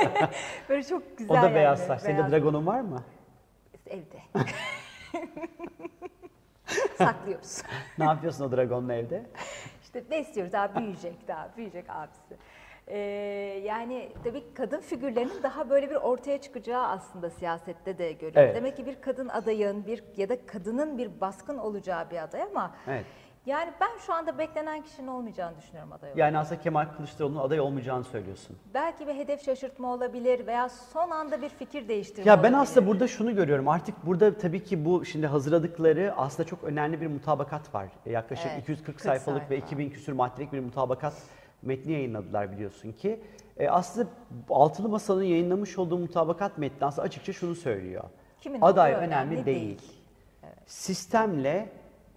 [0.68, 2.00] böyle çok güzel o da yani, beyaz saç.
[2.00, 3.02] Senin dragonun var mı?
[3.90, 4.22] Evde.
[6.98, 7.62] Saklıyoruz.
[7.98, 9.26] ne yapıyorsun o dragonla evde?
[9.82, 12.36] İşte besliyoruz daha büyüyecek daha büyüyecek abisi.
[12.86, 12.98] Ee,
[13.64, 18.36] yani tabii kadın figürlerinin daha böyle bir ortaya çıkacağı aslında siyasette de görüyoruz.
[18.38, 18.56] Evet.
[18.56, 22.74] Demek ki bir kadın adayın bir ya da kadının bir baskın olacağı bir aday ama
[22.88, 23.04] Evet.
[23.46, 26.18] Yani ben şu anda beklenen kişinin olmayacağını düşünüyorum aday olarak.
[26.18, 28.56] Yani aslında Kemal Kılıçdaroğlu'nun aday olmayacağını söylüyorsun.
[28.74, 32.62] Belki bir hedef şaşırtma olabilir veya son anda bir fikir değiştirme Ya ben olabilir.
[32.62, 33.68] aslında burada şunu görüyorum.
[33.68, 37.88] Artık burada tabii ki bu şimdi hazırladıkları aslında çok önemli bir mutabakat var.
[38.06, 39.66] Yaklaşık Evet, 240 40 sayfalık ve sayfa.
[39.66, 41.14] 2000 küsür maddelik bir mutabakat
[41.62, 43.20] metni yayınladılar biliyorsun ki.
[43.56, 44.08] E, aslında
[44.50, 48.04] Altılı Masa'nın yayınlamış olduğu mutabakat metni aslında açıkça şunu söylüyor.
[48.40, 49.46] Kimin Aday önemli, önemli değil.
[49.46, 49.92] değil.
[50.66, 51.68] Sistemle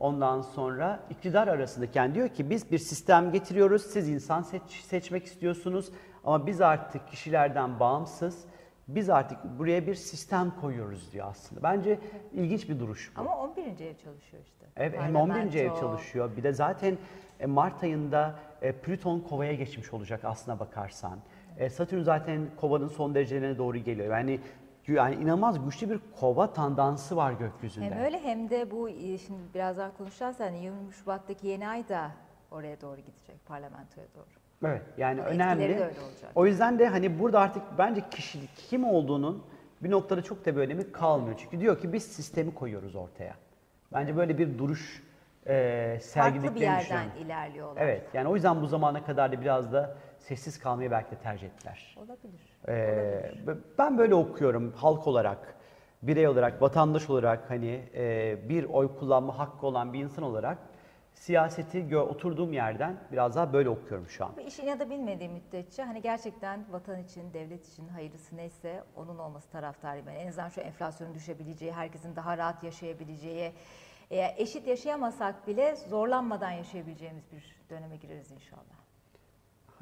[0.04, 3.82] ondan sonra iktidar arasındaki yani diyor ki biz bir sistem getiriyoruz.
[3.82, 5.92] Siz insan seç- seçmek istiyorsunuz
[6.24, 8.46] ama biz artık kişilerden bağımsız
[8.88, 11.64] biz artık buraya bir sistem koyuyoruz diyor aslında.
[11.64, 12.00] Bence
[12.32, 13.22] ilginç bir duruş bu.
[13.22, 13.62] Ama 11.
[13.64, 14.66] ev çalışıyor işte.
[14.76, 15.54] Evet, hem 11.
[15.54, 16.32] ev çalışıyor.
[16.38, 16.98] Bir de zaten
[17.40, 21.20] e, Mart ayında e, Plüton kovaya geçmiş olacak aslına bakarsan.
[21.58, 24.18] E, Satürn zaten kovanın son derecelerine doğru geliyor.
[24.18, 24.40] Yani
[24.88, 27.86] yani inanılmaz güçlü bir kova tandansı var gökyüzünde.
[27.86, 32.12] Hem öyle hem de bu e, şimdi birazdan konuşacağız hani 20 Şubat'taki yeni ay da
[32.52, 34.70] oraya doğru gidecek parlamentoya doğru.
[34.70, 35.90] Evet yani Ama önemli.
[36.36, 39.44] O yüzden de hani burada artık bence kişilik kim olduğunun
[39.82, 41.36] bir noktada çok da bir önemi kalmıyor.
[41.38, 43.36] Çünkü diyor ki biz sistemi koyuyoruz ortaya.
[43.94, 45.04] Bence böyle bir duruş
[45.48, 47.26] e, Farklı bir sergilediklerini yerden düşünüyorum.
[47.26, 47.82] ilerliyorlar.
[47.82, 51.48] Evet yani o yüzden bu zamana kadar da biraz da sessiz kalmayı belki de tercih
[51.48, 51.96] ettiler.
[51.98, 52.42] Olabilir.
[52.68, 53.32] Ee,
[53.78, 55.56] ben böyle okuyorum halk olarak,
[56.02, 60.58] birey olarak, vatandaş olarak hani e, bir oy kullanma hakkı olan bir insan olarak
[61.14, 64.32] siyaseti gö- oturduğum yerden biraz daha böyle okuyorum şu an.
[64.48, 69.50] İşin ya da bilmediği müddetçe hani gerçekten vatan için, devlet için hayırlısı neyse onun olması
[69.50, 70.08] taraftarıyım.
[70.08, 73.52] Yani en azından şu enflasyonun düşebileceği, herkesin daha rahat yaşayabileceği,
[74.12, 78.83] eşit yaşayamasak bile zorlanmadan yaşayabileceğimiz bir döneme gireriz inşallah.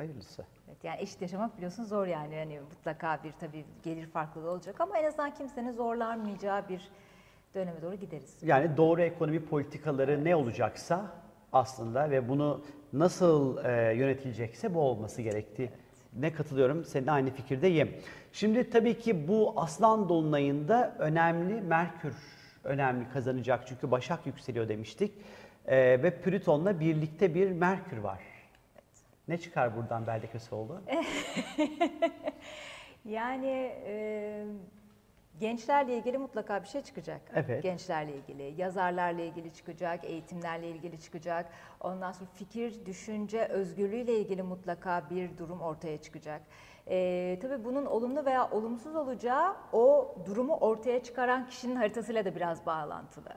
[0.01, 0.45] Hayırlısı.
[0.67, 2.35] Evet, yani eşit yaşamak biliyorsun zor yani.
[2.35, 6.89] yani mutlaka bir tabii gelir farklılığı olacak ama en azından kimsenin zorlanmayacağı bir
[7.55, 8.37] döneme doğru gideriz.
[8.41, 11.05] Yani doğru ekonomi politikaları ne olacaksa
[11.53, 12.61] aslında ve bunu
[12.93, 15.69] nasıl e, yönetilecekse bu olması gerektiği.
[16.13, 17.95] Ne katılıyorum, seninle aynı fikirdeyim.
[18.33, 22.15] Şimdi tabii ki bu Aslan Dolunay'ında önemli Merkür
[22.63, 25.11] önemli kazanacak çünkü Başak yükseliyor demiştik.
[25.65, 28.30] E, ve Plüton'la birlikte bir Merkür var.
[29.27, 30.81] Ne çıkar buradan Belde Köseoğlu?
[33.05, 34.45] Yani e,
[35.39, 37.21] gençlerle ilgili mutlaka bir şey çıkacak.
[37.35, 37.63] Evet.
[37.63, 41.51] Gençlerle ilgili, yazarlarla ilgili çıkacak, eğitimlerle ilgili çıkacak.
[41.79, 46.41] Ondan sonra fikir, düşünce, özgürlüğüyle ilgili mutlaka bir durum ortaya çıkacak.
[46.87, 52.65] E, tabii bunun olumlu veya olumsuz olacağı o durumu ortaya çıkaran kişinin haritasıyla da biraz
[52.65, 53.33] bağlantılı.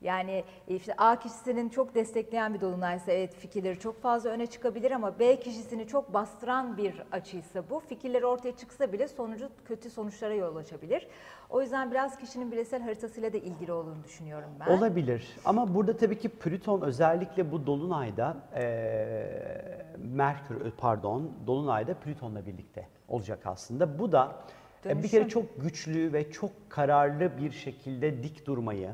[0.00, 5.18] Yani işte A kişisinin çok destekleyen bir dolunaysa evet fikirleri çok fazla öne çıkabilir ama
[5.18, 10.56] B kişisini çok bastıran bir açıysa bu fikirleri ortaya çıksa bile sonucu kötü sonuçlara yol
[10.56, 11.08] açabilir.
[11.50, 14.78] O yüzden biraz kişinin bireysel haritasıyla da ilgili olduğunu düşünüyorum ben.
[14.78, 22.88] Olabilir ama burada tabii ki Plüton özellikle bu Dolunay'da eee Merkür pardon Dolunay'da Plüton'la birlikte
[23.08, 23.98] olacak aslında.
[23.98, 24.36] Bu da
[24.84, 25.10] e, bir Dönüşüm.
[25.10, 28.90] kere çok güçlü ve çok kararlı bir şekilde dik durmayı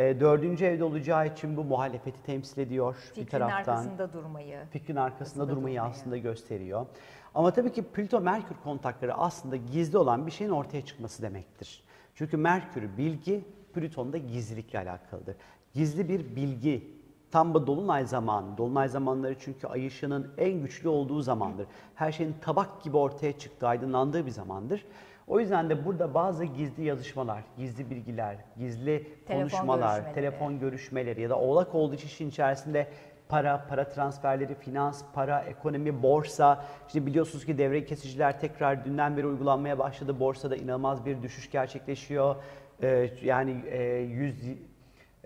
[0.00, 3.56] e, dördüncü evde olacağı için bu muhalefeti temsil ediyor bir Fikrin taraftan.
[3.76, 4.58] arkasında durmayı.
[4.70, 5.82] Fikrin arkasında durmayı durmayı.
[5.82, 6.86] aslında gösteriyor.
[7.34, 11.82] Ama tabii ki Plüto-Merkür kontakları aslında gizli olan bir şeyin ortaya çıkması demektir.
[12.14, 15.36] Çünkü Merkür bilgi, Plüton da gizlilikle alakalıdır.
[15.74, 18.58] Gizli bir bilgi Tam bu dolunay zamanı.
[18.58, 21.66] Dolunay zamanları çünkü ay ışığının en güçlü olduğu zamandır.
[21.94, 24.84] Her şeyin tabak gibi ortaya çıktığı, aydınlandığı bir zamandır.
[25.30, 30.14] O yüzden de burada bazı gizli yazışmalar, gizli bilgiler, gizli Telefon konuşmalar, görüşmeleri.
[30.14, 32.86] telefon görüşmeleri ya da oğlak olduğu için işin içerisinde
[33.28, 36.64] para, para transferleri, finans, para, ekonomi, borsa.
[36.86, 40.20] İşte biliyorsunuz ki devre kesiciler tekrar dünden beri uygulanmaya başladı.
[40.20, 42.36] Borsada inanılmaz bir düşüş gerçekleşiyor.
[42.82, 44.44] Ee, yani e, 100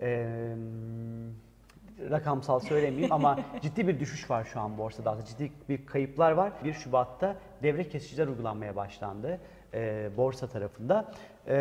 [0.01, 0.27] e,
[2.09, 5.17] rakamsal söylemeyeyim ama ciddi bir düşüş var şu an borsada.
[5.25, 6.51] Ciddi bir kayıplar var.
[6.63, 9.39] 1 Şubat'ta devre kesiciler uygulanmaya başlandı
[9.75, 11.11] e, borsa tarafında.
[11.47, 11.55] E,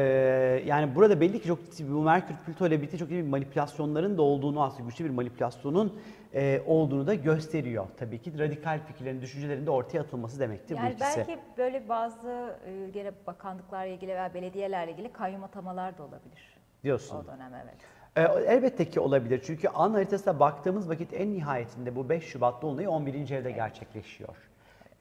[0.66, 4.22] yani burada belli ki çok bu Merkür Plüto ile birlikte çok ciddi bir manipülasyonların da
[4.22, 6.00] olduğunu aslında güçlü bir manipülasyonun
[6.34, 7.86] e, olduğunu da gösteriyor.
[7.96, 11.18] Tabii ki radikal fikirlerin, düşüncelerin de ortaya atılması demektir bu Yani ikisi.
[11.18, 17.16] belki böyle bazı e, gene bakanlıklarla ilgili veya belediyelerle ilgili kayyum atamalar da olabilir diyorsun.
[17.16, 17.76] o dönem evet.
[18.16, 19.40] Ee, Elbette ki olabilir.
[19.44, 23.30] Çünkü an haritasına baktığımız vakit en nihayetinde bu 5 Şubat Dolunay'ı 11.
[23.30, 24.36] evde gerçekleşiyor.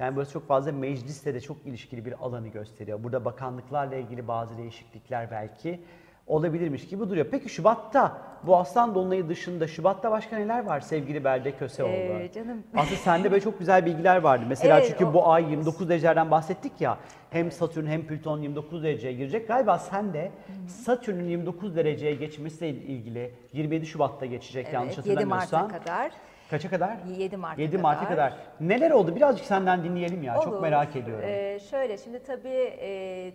[0.03, 3.03] Yani burası çok fazla meclisle de çok ilişkili bir alanı gösteriyor.
[3.03, 5.79] Burada bakanlıklarla ilgili bazı değişiklikler belki
[6.27, 7.25] olabilirmiş gibi duruyor.
[7.31, 11.91] Peki Şubat'ta bu Aslan Dolunay'ı dışında Şubat'ta başka neler var sevgili Belde Köseoğlu?
[11.91, 14.45] Ee, canım Aslında sende böyle çok güzel bilgiler vardı.
[14.49, 16.97] Mesela Evet, çünkü o- bu ay 29 derecelerden bahsettik ya.
[17.29, 19.47] Hem Satürn hem Plüton 29 dereceye girecek.
[19.47, 20.31] Galiba sen de
[20.67, 25.85] Satürn'ün 29 dereceye geçmesiyle ilgili 27 Şubat'ta geçecek yanlış evet, 7 Mart'a hatırlamıyorsam.
[25.85, 26.11] kadar.
[26.49, 26.97] Kaça kadar?
[27.17, 28.33] 7 Mart'a 7 Mart'a kadar.
[28.59, 29.15] Neler oldu?
[29.15, 30.35] Birazcık senden dinleyelim ya.
[30.35, 30.61] Çok Olur.
[30.61, 31.25] merak ediyorum.
[31.27, 33.33] Ee, şöyle şimdi tabii e,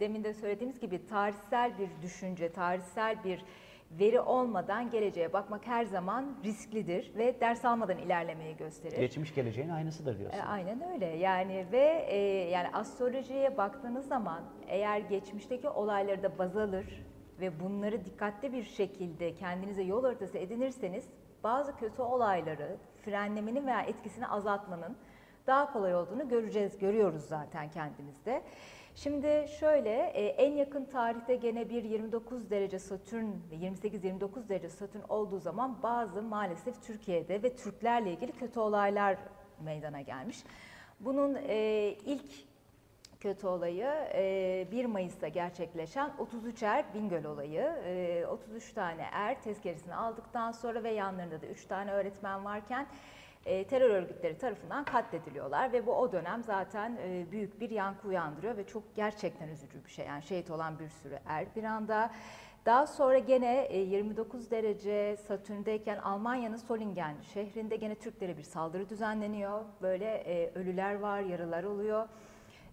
[0.00, 3.44] demin de söylediğimiz gibi tarihsel bir düşünce, tarihsel bir
[3.90, 8.96] veri olmadan geleceğe bakmak her zaman risklidir ve ders almadan ilerlemeyi gösterir.
[8.96, 10.38] Geçmiş geleceğin aynısıdır diyorsun.
[10.38, 12.16] E, aynen öyle yani ve e,
[12.50, 17.04] yani astrolojiye baktığınız zaman eğer geçmişteki olayları da baz alır
[17.40, 21.04] ve bunları dikkatli bir şekilde kendinize yol haritası edinirseniz
[21.44, 24.96] bazı kötü olayları frenlemenin veya etkisini azaltmanın
[25.46, 28.42] daha kolay olduğunu göreceğiz, görüyoruz zaten kendimizde.
[28.94, 35.38] Şimdi şöyle e, en yakın tarihte gene bir 29 derece Satürn, 28-29 derece Satürn olduğu
[35.38, 39.16] zaman bazı maalesef Türkiye'de ve Türklerle ilgili kötü olaylar
[39.60, 40.44] meydana gelmiş.
[41.00, 42.49] Bunun e, ilk
[43.20, 47.72] kötü olayı e, 1 Mayıs'ta gerçekleşen 33 er Bingöl olayı.
[47.84, 52.86] E, 33 tane er tezkeresini aldıktan sonra ve yanlarında da 3 tane öğretmen varken
[53.44, 56.98] terör örgütleri tarafından katlediliyorlar ve bu o dönem zaten
[57.32, 60.06] büyük bir yankı uyandırıyor ve çok gerçekten üzücü bir şey.
[60.06, 62.10] Yani şehit olan bir sürü er bir anda.
[62.66, 69.64] Daha sonra gene e, 29 derece Satürn'deyken Almanya'nın Solingen şehrinde gene Türklere bir saldırı düzenleniyor.
[69.82, 72.08] Böyle ölüler var, yaralar oluyor.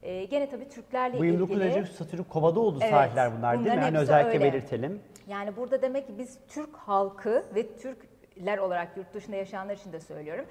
[0.04, 1.72] E, gene tabii Türklerle Bu 29 ilgili.
[1.74, 3.82] derece Satürn kovada olduğu Evet, tarihler bunlar değil mi?
[3.82, 4.54] hepsi özellikle öyle.
[4.54, 5.02] belirtelim.
[5.28, 10.00] Yani burada demek ki biz Türk halkı ve Türkler olarak yurt dışında yaşayanlar için de
[10.00, 10.46] söylüyorum.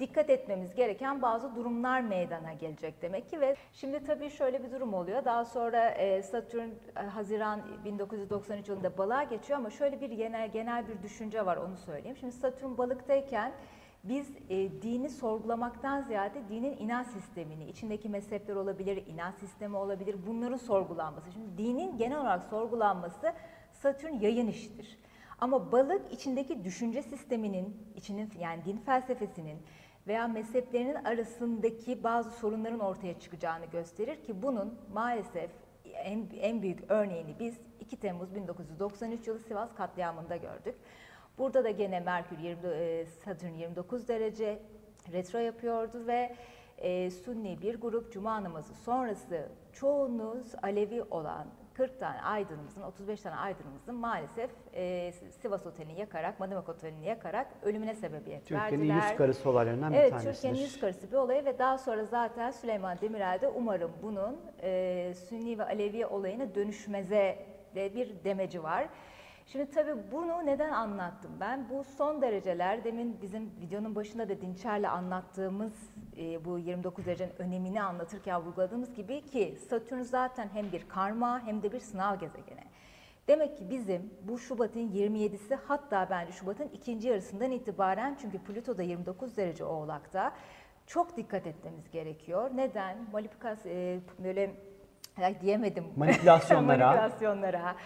[0.00, 4.94] Dikkat etmemiz gereken bazı durumlar meydana gelecek demek ki ve şimdi tabii şöyle bir durum
[4.94, 5.24] oluyor.
[5.24, 10.84] Daha sonra e, Satürn e, Haziran 1993 yılında balığa geçiyor ama şöyle bir genel genel
[10.88, 12.16] bir düşünce var onu söyleyeyim.
[12.20, 13.52] Şimdi Satürn balıktayken
[14.08, 20.56] biz e, dini sorgulamaktan ziyade dinin inanç sistemini, içindeki mezhepler olabilir, inanç sistemi olabilir, bunların
[20.56, 21.32] sorgulanması.
[21.32, 23.32] Şimdi dinin genel olarak sorgulanması
[23.72, 24.98] Satürn yayın işidir.
[25.38, 29.58] Ama balık içindeki düşünce sisteminin, içinin yani din felsefesinin
[30.06, 35.50] veya mezheplerinin arasındaki bazı sorunların ortaya çıkacağını gösterir ki bunun maalesef
[35.94, 40.74] en, en büyük örneğini biz 2 Temmuz 1993 yılı Sivas katliamında gördük.
[41.38, 44.58] Burada da gene Merkür 20, e, Satürn 29 derece
[45.12, 46.36] retro yapıyordu ve
[46.78, 53.36] e, Sunni bir grup Cuma namazı sonrası çoğunuz Alevi olan 40 tane aydınımızın, 35 tane
[53.36, 59.08] aydınımızın maalesef e, Sivas Oteli'ni yakarak, Madımak Oteli'ni yakarak ölümüne sebebiyet Türkiye'nin verdiler.
[59.08, 60.32] yüz karısı olaylarından bir Evet, tanesidir.
[60.34, 65.12] Türkiye'nin yüz karısı bir olayı ve daha sonra zaten Süleyman Demirel de umarım bunun e,
[65.28, 67.38] Sünni ve Alevi olayına dönüşmeze
[67.74, 68.88] de bir demeci var.
[69.52, 71.68] Şimdi tabii bunu neden anlattım ben?
[71.70, 75.72] Bu son dereceler demin bizim videonun başında da Dinçer'le anlattığımız
[76.18, 81.62] e, bu 29 derecenin önemini anlatırken vurguladığımız gibi ki Satürn zaten hem bir karma hem
[81.62, 82.60] de bir sınav gezegeni.
[83.28, 88.82] Demek ki bizim bu Şubat'ın 27'si hatta bence Şubat'ın ikinci yarısından itibaren çünkü Plüto da
[88.82, 90.32] 29 derece oğlakta
[90.86, 92.50] çok dikkat etmemiz gerekiyor.
[92.54, 92.96] Neden?
[93.12, 94.54] Malifikas e, böyle
[95.40, 95.84] diyemedim.
[95.96, 96.86] Manipülasyonlara.
[96.96, 97.76] Manipülasyonlara,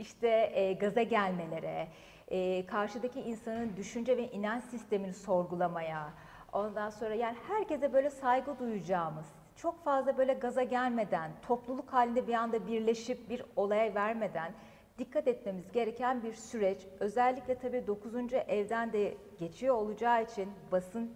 [0.00, 1.88] işte e, gaza gelmelere,
[2.28, 6.12] e, karşıdaki insanın düşünce ve inanç sistemini sorgulamaya,
[6.52, 12.34] ondan sonra yani herkese böyle saygı duyacağımız, çok fazla böyle gaza gelmeden, topluluk halinde bir
[12.34, 14.52] anda birleşip bir olaya vermeden
[14.98, 16.86] dikkat etmemiz gereken bir süreç.
[17.00, 18.14] Özellikle tabii 9.
[18.48, 21.10] evden de geçiyor olacağı için basın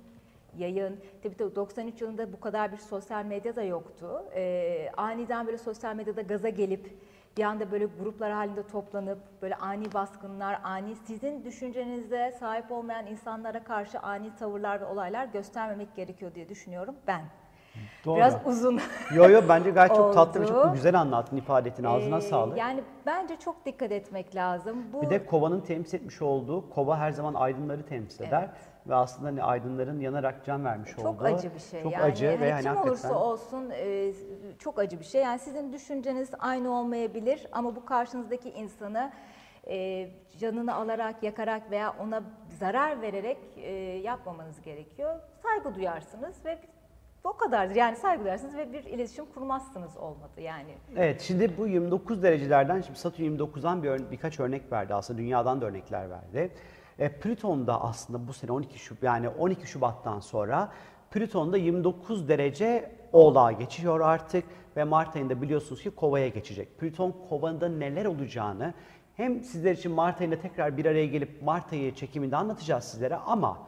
[0.58, 1.00] yayın.
[1.22, 4.24] Tabii tabii 93 yılında bu kadar bir sosyal medya da yoktu.
[4.34, 6.90] Ee, aniden böyle sosyal medyada gaza gelip
[7.36, 13.64] bir anda böyle gruplar halinde toplanıp böyle ani baskınlar, ani sizin düşüncenize sahip olmayan insanlara
[13.64, 17.22] karşı ani tavırlar ve olaylar göstermemek gerekiyor diye düşünüyorum ben.
[18.04, 18.16] Doğru.
[18.16, 18.80] Biraz uzun.
[19.14, 21.84] Yo yo bence gayet çok tatlı ve çok güzel anlattın ifade ettin.
[21.84, 22.58] Ağzına Ee, sağlık.
[22.58, 24.84] Yani bence çok dikkat etmek lazım.
[24.92, 28.48] Bu Bir de kovanın temsil etmiş olduğu, kova her zaman aydınları temsil eder.
[28.88, 31.24] Ve aslında hani aydınların yanarak can vermiş çok olduğu.
[31.24, 31.82] acı bir şey.
[31.82, 32.88] Çok yani acı ve hani kim hakikaten.
[32.88, 34.12] olursa olsun e,
[34.58, 35.22] çok acı bir şey.
[35.22, 39.12] Yani sizin düşünceniz aynı olmayabilir ama bu karşınızdaki insanı
[39.66, 42.22] e, canını alarak, yakarak veya ona
[42.58, 43.72] zarar vererek e,
[44.04, 45.20] yapmamanız gerekiyor.
[45.42, 46.58] Saygı duyarsınız ve
[47.24, 47.74] o kadardır.
[47.74, 50.74] Yani saygı duyarsınız ve bir iletişim kurmazsınız olmadı yani.
[50.96, 55.66] Evet şimdi bu 29 derecelerden şimdi Satürn 29'dan bir birkaç örnek verdi aslında dünyadan da
[55.66, 56.50] örnekler verdi.
[56.98, 60.72] E, Plüton da aslında bu sene 12 Şubat yani 12 Şubat'tan sonra
[61.10, 64.44] Plüton'da 29 derece Oğlağa geçiyor artık
[64.76, 66.78] ve Mart ayında biliyorsunuz ki Kova'ya geçecek.
[66.78, 68.74] Plüton Kova'da neler olacağını
[69.16, 73.58] hem sizler için Mart ayında tekrar bir araya gelip Mart ayı çekiminde anlatacağız sizlere ama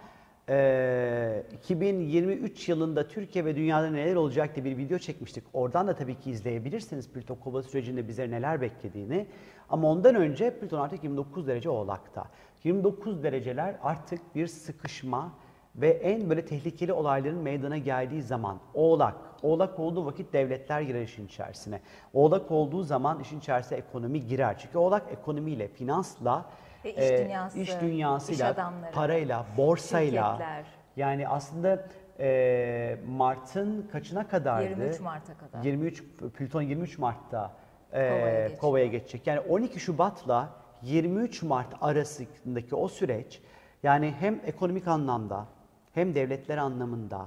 [0.48, 5.44] ee, 2023 yılında Türkiye ve dünyada neler olacak diye bir video çekmiştik.
[5.52, 9.26] Oradan da tabii ki izleyebilirsiniz Plüton Kova sürecinde bize neler beklediğini.
[9.70, 12.26] Ama ondan önce Plüton artık 29 derece Oğlak'ta.
[12.64, 15.32] 29 dereceler artık bir sıkışma
[15.76, 19.14] ve en böyle tehlikeli olayların meydana geldiği zaman Oğlak.
[19.42, 21.80] Oğlak olduğu vakit devletler girer işin içerisine.
[22.14, 24.58] Oğlak olduğu zaman işin içerisine ekonomi girer.
[24.58, 26.44] Çünkü Oğlak ekonomiyle, finansla,
[26.84, 30.30] Ve iş e, dünyası, iş dünyasıyla, iş adamları, parayla, borsayla.
[30.30, 30.64] şirketler.
[30.96, 31.86] Yani aslında
[32.20, 34.68] e, Mart'ın kaçına kadardı?
[34.68, 35.64] 23 Mart'a kadar.
[35.64, 36.04] 23
[36.36, 37.52] Plüton 23 Mart'ta
[37.92, 38.60] e, Kova'ya geçecek.
[38.60, 39.26] Kova'ya geçecek.
[39.26, 40.48] Yani 12 Şubat'la
[40.82, 43.40] 23 Mart arasındaki o süreç
[43.82, 45.46] yani hem ekonomik anlamda
[45.94, 47.26] hem devletler anlamında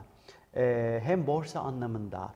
[0.56, 2.34] e, hem borsa anlamında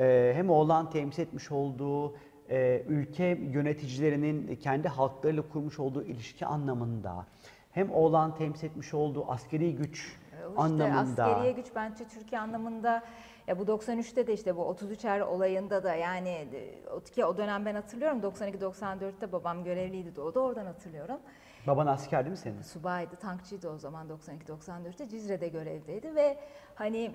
[0.00, 2.14] e, hem oğlan temsil etmiş olduğu
[2.50, 7.26] e, ülke yöneticilerinin kendi halklarıyla kurmuş olduğu ilişki anlamında
[7.72, 10.16] hem oğlan temsil etmiş olduğu askeri güç
[10.48, 11.24] İşte anlamında.
[11.24, 13.02] askeriye güç bence Türkiye anlamında
[13.50, 17.36] ya bu 93'te de işte bu 33 er olayında da yani e, o- ki o
[17.36, 21.20] dönem ben hatırlıyorum 92-94'te babam görevliydi de o da oradan hatırlıyorum.
[21.66, 22.62] baban asker değil mi senin?
[22.62, 26.38] Subaydı, tankçıydı o zaman 92-94'te Cizre'de görevdeydi ve
[26.74, 27.14] hani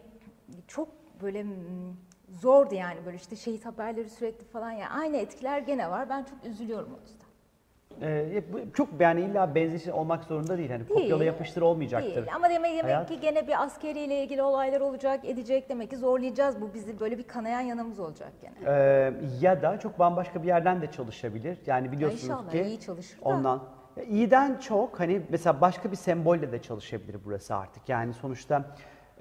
[0.68, 0.88] çok
[1.22, 1.46] böyle
[2.30, 6.10] zordu yani böyle işte şehit haberleri sürekli falan ya aynı etkiler gene var.
[6.10, 7.25] Ben çok üzülüyorum o yüzden.
[8.02, 10.72] Ee, bu çok yani illa benzeşi olmak zorunda değil.
[10.72, 12.16] Hani kopyala yapıştır olmayacaktır.
[12.16, 12.28] Değil.
[12.36, 13.08] Ama demek, demek Hayat.
[13.10, 15.70] ki gene bir askeriyle ilgili olaylar olacak, edecek.
[15.70, 16.62] Demek ki zorlayacağız.
[16.62, 18.54] Bu bizi böyle bir kanayan yanımız olacak gene.
[18.68, 21.58] Ee, ya da çok bambaşka bir yerden de çalışabilir.
[21.66, 23.22] Yani biliyorsunuz inşallah ki iyi çalışır da.
[23.30, 23.62] ondan
[23.98, 27.90] Ya iyiden çok hani mesela başka bir sembolle de çalışabilir burası artık.
[27.90, 28.66] Yani sonuçta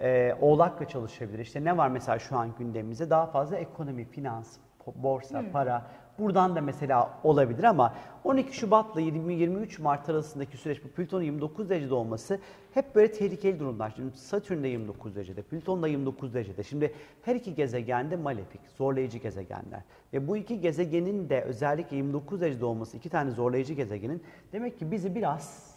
[0.00, 1.38] e, oğlakla çalışabilir.
[1.38, 4.56] İşte ne var mesela şu an gündemimizde daha fazla ekonomi, finans,
[4.94, 5.52] borsa, Hmm.
[5.52, 5.82] para
[6.18, 11.94] buradan da mesela olabilir ama 12 Şubat'la 20-23 Mart arasındaki süreç bu Plüton'un 29 derecede
[11.94, 12.38] olması
[12.74, 13.92] hep böyle tehlikeli durumlar.
[13.96, 16.62] Şimdi Satürn de 29 derecede, Plüton da 29 derecede.
[16.62, 19.82] Şimdi her iki gezegen de malefik, zorlayıcı gezegenler.
[20.12, 24.22] Ve bu iki gezegenin de özellikle 29 derecede olması, iki tane zorlayıcı gezegenin
[24.52, 25.73] demek ki bizi biraz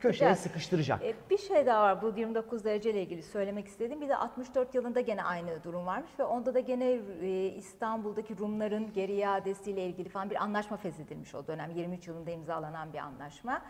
[0.00, 0.38] köşeye Sıkacak.
[0.38, 1.04] sıkıştıracak.
[1.04, 4.00] E, bir şey daha var bu 29 derece ile ilgili söylemek istediğim.
[4.00, 8.92] Bir de 64 yılında gene aynı durum varmış ve onda da gene e, İstanbul'daki Rumların
[8.92, 11.70] geri iadesiyle ilgili falan bir anlaşma feshedilmiş o dönem.
[11.70, 13.62] 23 yılında imzalanan bir anlaşma.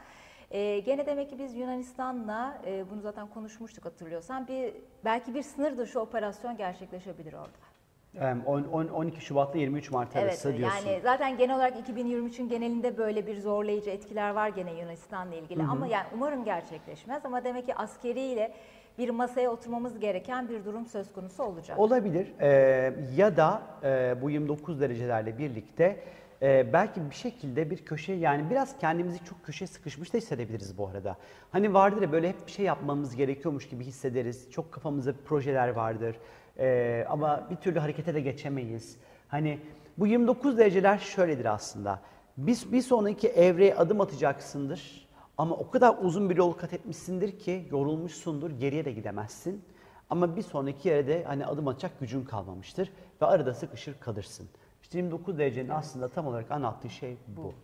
[0.51, 5.79] E, gene demek ki biz Yunanistan'la e, bunu zaten konuşmuştuk hatırlıyorsan bir belki bir sınır
[5.79, 7.70] dışı operasyon gerçekleşebilir orada.
[8.19, 10.89] Em, on- on- 12 Şubat'la 23 Mart arası Evet diyorsun.
[10.89, 15.87] yani zaten genel olarak 2023'ün genelinde böyle bir zorlayıcı etkiler var gene Yunanistan'la ilgili ama
[15.87, 18.53] yani umarım gerçekleşmez ama demek ki askeriyle
[18.99, 21.79] bir masaya oturmamız gereken bir durum söz konusu olacak.
[21.79, 26.01] Olabilir Ee, ya da e, bu 29 derecelerle birlikte
[26.43, 30.89] e, belki bir şekilde bir köşe yani biraz kendimizi çok köşeye sıkışmış da hissedebiliriz bu
[30.89, 31.17] arada.
[31.53, 34.51] Hani vardır ya böyle hep bir şey yapmamız gerekiyormuş gibi hissederiz.
[34.51, 36.17] Çok kafamızda projeler vardır
[36.59, 38.97] Ee, ama bir türlü harekete de geçemeyiz.
[39.29, 39.59] Hani
[39.99, 42.01] bu 29 dereceler şöyledir aslında.
[42.37, 45.09] Biz bir sonraki evreye adım atacaksındır.
[45.39, 49.65] Ama o kadar uzun bir yol kat etmişsindir ki yorulmuşsundur, geriye de gidemezsin.
[50.11, 54.49] Ama bir sonraki yere de hani adım atacak gücün kalmamıştır ve arada sıkışır kalırsın.
[54.83, 57.55] İşte 29 derecenin aslında tam olarak anlattığı şey bu.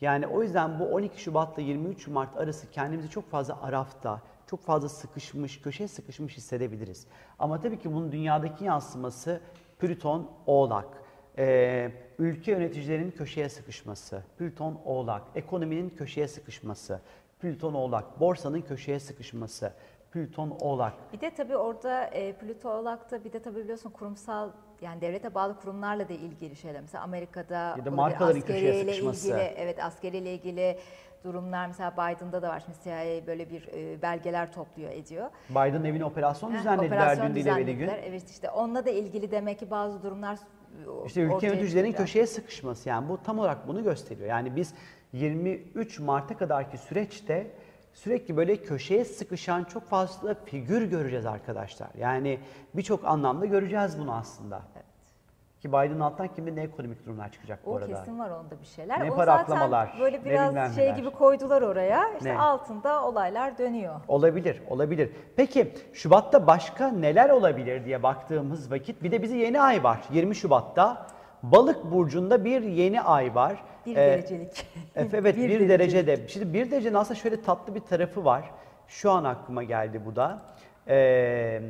[0.00, 4.88] Yani o yüzden bu 12 Şubat'la 23 Mart arası kendimizi çok fazla arafta, çok fazla
[4.88, 7.06] sıkışmış, köşeye sıkışmış hissedebiliriz.
[7.38, 9.40] Ama tabii ki bunun dünyadaki yansıması
[9.78, 10.86] Plüton Oğlak.
[11.38, 17.00] Ee, ülke yöneticilerinin köşeye sıkışması, Plüton Oğlak, ekonominin köşeye sıkışması,
[17.40, 19.72] Plüton Oğlak, borsanın köşeye sıkışması,
[20.12, 20.92] Plüton Oğlak.
[21.12, 25.60] Bir de tabii orada e, Plüto Oğlak'ta bir de tabii biliyorsun kurumsal yani devlete bağlı
[25.60, 26.80] kurumlarla da ilgili şeyler.
[26.80, 29.26] Mesela Amerika'da Ya da markaların köşeye sıkışması.
[29.28, 30.78] ilgili, evet askeriyle ilgili
[31.24, 32.62] durumlar mesela Biden'da da var.
[32.64, 35.30] Şimdi CIA böyle bir e, belgeler topluyor ediyor.
[35.50, 37.88] Biden evine operasyon düzenlediler operasyon dün değil evveli gün.
[37.88, 42.06] Evet işte onunla da ilgili demek ki bazı durumlar e, İşte ülke ortaya yöneticilerin çıkacak.
[42.06, 44.28] köşeye sıkışması yani bu tam olarak bunu gösteriyor.
[44.28, 44.74] Yani biz
[45.12, 47.50] 23 Mart'a kadarki süreçte
[47.92, 51.88] sürekli böyle köşeye sıkışan çok fazla figür göreceğiz arkadaşlar.
[51.98, 52.38] Yani
[52.74, 54.62] birçok anlamda göreceğiz bunu aslında.
[55.60, 57.86] Ki Biden'ın alttan kimde ne ekonomik durumlar çıkacak bu O arada.
[57.86, 59.04] kesin var onda bir şeyler.
[59.04, 62.12] Ne o para zaten aklamalar, böyle biraz şey gibi koydular oraya.
[62.18, 62.38] İşte Ne?
[62.38, 63.94] altında olaylar dönüyor.
[64.08, 65.10] Olabilir, olabilir.
[65.36, 70.00] Peki Şubat'ta başka neler olabilir diye baktığımız vakit bir de bize yeni ay var.
[70.12, 71.06] 20 Şubat'ta
[71.42, 73.62] Balık burcunda bir yeni ay var.
[73.86, 74.66] Bir Ee, derecelik.
[74.96, 76.28] Evet, evet bir, Bir derecede.
[76.28, 78.50] Şimdi bir derecenin aslında şöyle tatlı bir tarafı var.
[78.88, 80.38] Şu an aklıma geldi bu da.
[80.88, 81.62] Ee,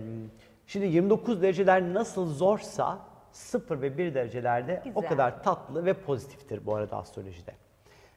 [0.67, 2.99] şimdi 29 dereceler nasıl zorsa
[3.33, 5.09] 0 ve 1 derecelerde o Güzel.
[5.09, 7.53] kadar tatlı ve pozitiftir bu arada astrolojide.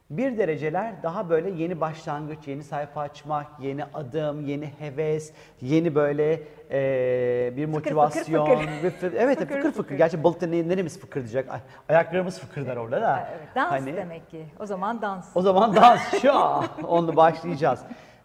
[0.10, 6.34] Bir dereceler daha böyle yeni başlangıç, yeni sayfa açmak, yeni adım, yeni heves, yeni böyle
[6.72, 8.46] e, bir fıkır motivasyon.
[8.46, 8.68] fıkır.
[8.84, 9.84] bir fı- evet Fıkır fıkır fıkır.
[9.84, 9.96] fıkır.
[9.96, 11.52] Gerçi balıkta ne- neremiz fıkır diyecek.
[11.52, 13.30] Ay- Ayaklarımız fıkırdar orada da.
[13.32, 14.46] Evet, dans Hani- demek ki.
[14.60, 15.26] O zaman dans.
[15.36, 17.80] o zaman dans şu an onu başlayacağız.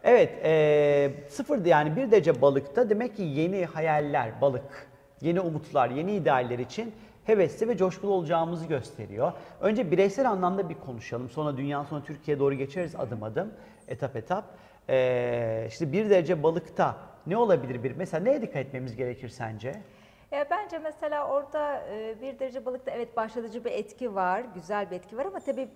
[0.04, 4.87] Evet, e, sıfırdı yani bir derece balıkta demek ki yeni hayaller, balık,
[5.20, 9.32] yeni umutlar, yeni idealler için hevesli ve coşkulu olacağımızı gösteriyor.
[9.60, 11.30] Önce bireysel anlamda bir konuşalım.
[11.30, 13.52] Sonra dünya sonra Türkiye'ye doğru geçeriz adım adım,
[13.88, 14.44] etap etap.
[14.88, 17.96] E, işte bir derece balıkta ne olabilir bir?
[17.96, 19.74] Mesela neye dikkat etmemiz gerekir sence?
[20.30, 24.96] Ya bence mesela orada e, bir derece balıkta evet başlatıcı bir etki var, güzel bir
[24.96, 25.68] etki var ama tabii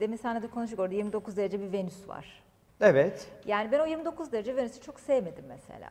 [0.00, 2.42] demin seninle de konuştuk orada 29 derece bir Venüs var.
[2.80, 3.28] Evet.
[3.46, 5.90] Yani ben o 29 derece Venüs'ü çok sevmedim mesela.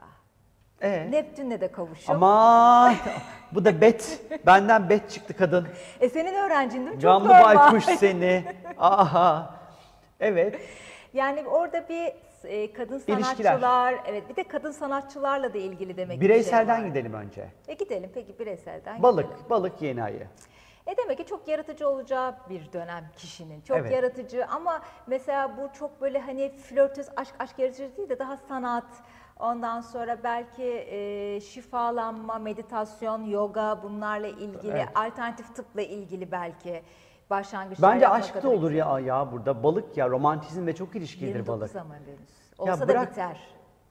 [0.82, 2.16] E, Neptün'le de kavuşum.
[2.16, 2.96] Aman
[3.52, 4.20] bu da bet.
[4.46, 5.68] Benden bet çıktı kadın.
[6.00, 6.94] E senin öğrencin değil mi?
[6.94, 7.56] Çok Canlı normal.
[7.56, 8.44] baykuş seni.
[8.78, 9.56] Aha.
[10.20, 10.62] Evet.
[11.14, 12.14] Yani orada bir
[12.44, 13.24] e, kadın İlişkiler.
[13.52, 17.48] sanatçılar, evet bir de kadın sanatçılarla da ilgili demek bir Bireyselden şey gidelim önce.
[17.68, 19.50] E gidelim peki bireyselden Balık, gidelim.
[19.50, 20.28] balık yeni ayı.
[20.88, 23.62] E demek ki çok yaratıcı olacağı bir dönem kişinin.
[23.62, 23.92] Çok Evet.
[23.92, 28.86] yaratıcı ama mesela bu çok böyle hani flörtöz aşk aşk yaratıcı değil de daha sanat.
[29.42, 34.88] Ondan sonra belki e, şifalanma, meditasyon, yoga bunlarla ilgili, Evet.
[34.96, 36.84] alternatif tıpla ilgili belki
[37.30, 39.64] başlangıçlar Bence aşk da olur ya, ya burada.
[39.64, 41.76] Balık ya romantizmle çok ilişkilidir 29 balık.
[41.76, 42.20] ama Venüs.
[42.58, 43.40] Olsa bırak- da biter.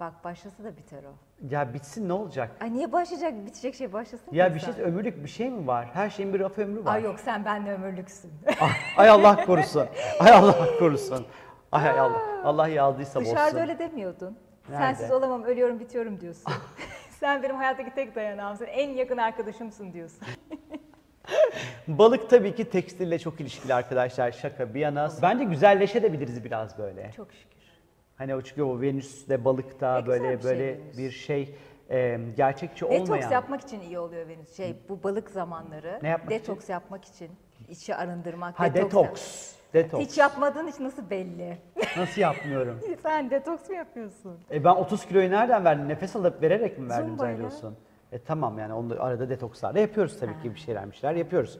[0.00, 1.12] Bak başlasa da biter o.
[1.50, 2.50] Ya bitsin ne olacak?
[2.60, 3.46] Ay niye başlayacak?
[3.46, 4.26] Bitecek şey başlasın.
[4.32, 4.82] Ya bir şey sen.
[4.84, 5.88] ömürlük bir şey mi var?
[5.92, 6.94] Her şeyin bir raf ömrü var.
[6.94, 8.30] Ay yok sen benle ömürlüksün.
[8.60, 9.86] Ah, Ay Allah korusun.
[10.20, 11.26] Ay Allah korusun.
[11.72, 12.22] Ay ay Allah.
[12.44, 13.34] Allah yazdıysa bozsun.
[13.34, 14.36] Dışarıda öyle demiyordun.
[14.70, 14.82] Nerede?
[14.94, 16.52] Sensiz olamam, ölüyorum, bitiyorum diyorsun.
[17.20, 20.28] Sen benim hayattaki tek dayanağımsın, en yakın arkadaşımsın diyorsun.
[21.88, 24.32] Balık tabii ki tekstille çok ilişkili arkadaşlar.
[24.32, 25.10] Şaka bir yana.
[25.22, 27.10] Bence güzelleşebiliriz biraz böyle.
[27.16, 27.60] Çok şükür.
[28.16, 30.98] Hani o çünkü o Venüs'te balıkta güzel böyle bir şey böyle Venüs.
[30.98, 31.54] bir şey
[31.90, 33.06] e, gerçekçi olmayan.
[33.06, 34.56] Detoks yapmak için iyi oluyor Venüs.
[34.56, 35.98] Şey, bu balık zamanları.
[36.02, 37.30] Ne yapmak Detoks yapmak için.
[37.68, 38.60] içi arındırmak.
[38.60, 39.52] Ha yap- detoks.
[39.74, 40.04] Detoks.
[40.06, 41.58] Hiç yapmadığın hiç nasıl belli?
[41.96, 42.80] Nasıl yapmıyorum?
[43.02, 44.38] Sen detoks mu yapıyorsun?
[44.50, 45.88] E ben 30 kiloyu nereden verdim?
[45.88, 47.36] Nefes alıp vererek mi verdim Zumbayla.
[47.36, 47.76] zannediyorsun?
[48.12, 51.58] E tamam yani onu arada detokslar da yapıyoruz tabii ki bir şeyler bir şeyler yapıyoruz.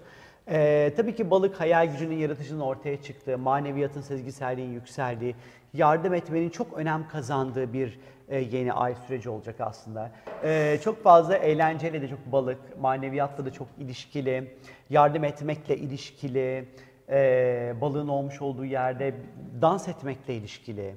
[0.49, 5.35] E, tabii ki balık hayal gücünün, yaratıcının ortaya çıktığı, maneviyatın, sezgiselliğin yükseldiği,
[5.75, 10.11] yardım etmenin çok önem kazandığı bir e, yeni ay süreci olacak aslında.
[10.45, 14.55] E, çok fazla eğlenceyle de çok balık, maneviyatla da çok ilişkili,
[14.91, 16.69] yardım etmekle ilişkili,
[17.11, 19.15] e, balığın olmuş olduğu yerde
[19.61, 20.95] dans etmekle ilişkili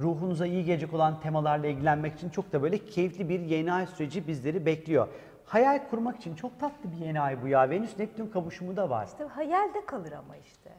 [0.00, 4.26] ruhunuza iyi gelecek olan temalarla ilgilenmek için çok da böyle keyifli bir yeni ay süreci
[4.28, 5.08] bizleri bekliyor.
[5.44, 7.70] Hayal kurmak için çok tatlı bir yeni ay bu ya.
[7.70, 9.06] Venüs Neptün kavuşumu da var.
[9.06, 10.70] İşte hayalde kalır ama işte.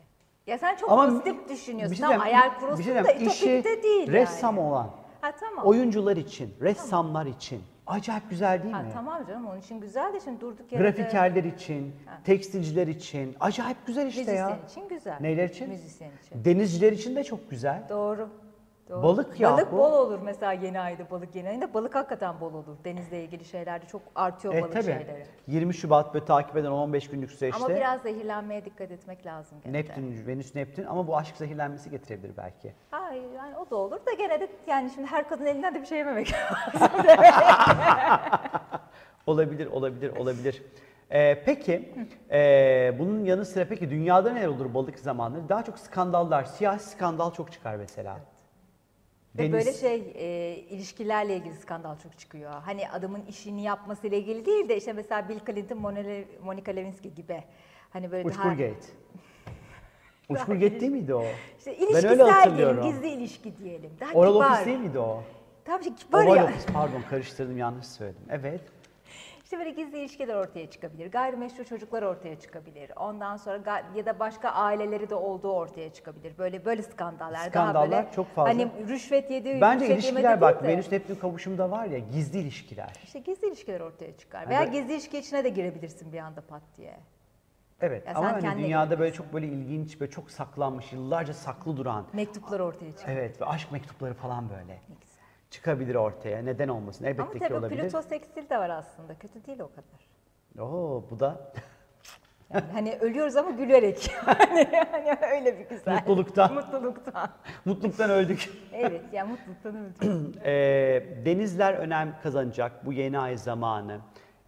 [0.47, 1.95] Ya sen çok Ama pozitif düşünüyorsun.
[1.95, 4.65] şey tamam hayal kurulsun bir şey da ütopik de değil ressam yani.
[4.67, 4.89] olan,
[5.21, 5.65] Ha tamam.
[5.65, 8.89] oyuncular için, ressamlar için acayip güzel değil Ha, mi?
[8.93, 13.78] tamam canım onun için güzel de şimdi durduk yere de Grafikerler için, tekstilciler için acayip
[13.88, 14.59] güzel işte müzisyen ya.
[14.70, 15.18] için güzel.
[15.22, 15.70] Neyler için?
[15.70, 16.45] Müzisyen için.
[16.45, 17.84] Denizciler için de çok güzel.
[17.89, 18.30] Doğru.
[18.90, 19.04] Doğru.
[19.04, 22.78] Balık ya Balık bol olur mesela yeni ayda balık yeni ayında balık hakikaten bol olur.
[22.86, 24.84] Denizle ilgili şeylerde çok artıyor E balık tabii.
[24.84, 25.26] şeyleri.
[25.48, 27.66] 20 Şubat böyle takip eden 15 günlük süreçte.
[27.66, 29.78] Ama biraz zehirlenmeye dikkat etmek lazım gene.
[29.78, 32.74] Neptün, Venüs Neptün ama bu aşk zehirlenmesi getirebilir belki.
[32.92, 35.86] Hayır yani o da olur da gene de yani şimdi her kadın elinden de bir
[35.86, 36.34] şey yememek
[39.28, 40.64] Olabilir, olabilir, olabilir.
[41.12, 41.94] Ee, peki
[42.32, 45.50] ee, bunun yanı sıra peki dünyada neler olur balık zamanları?
[45.50, 48.16] Daha çok skandallar, siyasi skandal çok çıkar mesela.
[48.16, 48.37] Ve
[49.38, 52.52] Deniz- böyle şey e, ilişkilerle ilgili skandal çok çıkıyor.
[52.52, 55.78] Hani adamın işini yapmasıyla ilgili değil de işte mesela Bill Clinton,
[56.44, 57.44] Monica Lewinsky gibi.
[57.90, 58.88] Hani böyle daha Uçkurgate.
[60.30, 61.24] Uçkurgate değil miydi o?
[61.58, 62.84] işte ben öyle ilişkisel diyelim, hatırlıyorum.
[62.84, 63.92] gizli ilişki diyelim.
[64.00, 64.52] Daha Oral kibar.
[64.52, 65.24] Office değil miydi o?
[65.66, 66.44] Tabii kibar Oval ya.
[66.46, 68.22] Office pardon karıştırdım yanlış söyledim.
[68.30, 68.62] Evet.
[69.48, 71.12] İşte böyle gizli ilişkiler ortaya çıkabilir.
[71.12, 72.91] Gayrimeşru çocuklar ortaya çıkabilir.
[72.95, 76.38] Ondan sonra ya da başka aileleri de olduğu ortaya çıkabilir.
[76.38, 77.34] Böyle böyle skandallar.
[77.34, 78.50] daha Skandallar böyle, çok fazla.
[78.50, 80.68] Hani rüşvet yedi, Bence rüşvet ilişkiler bak de.
[80.68, 82.91] Venüs Neptün kavuşumda var ya gizli ilişkiler.
[83.04, 84.43] İşte gizli ilişkiler ortaya çıkar.
[84.43, 87.00] Hani Veya böyle- gizli ilişki içine de girebilirsin bir anda pat diye.
[87.82, 92.06] Evet Ya ama hani dünyada böyle çok böyle ilginç böyle çok saklanmış yıllarca saklı duran
[92.14, 93.12] Mektuplar ortaya çıkar.
[93.14, 95.07] evet ve aşk mektupları falan böyle güzel.
[95.50, 96.41] Çıkabilir ortaya.
[96.41, 97.06] Neden olmasın?
[97.06, 97.82] Elbette Ama ki tabii olabilir.
[97.84, 99.16] Plüto seksil de var aslında.
[99.20, 100.08] Kötü değil o kadar.
[100.68, 101.52] Oo bu da
[102.54, 104.12] Yani hani ölüyoruz ama gülerek.
[104.26, 105.93] hani, hani öyle bir güzel.
[105.93, 106.54] Mutluluktan.
[106.54, 107.30] Mutluluktan.
[107.66, 108.50] mutluluktan öldük.
[108.74, 110.34] Evet yani mutluluktan öldüm.
[110.45, 114.00] Ee, denizler önem kazanacak bu yeni ay zamanı.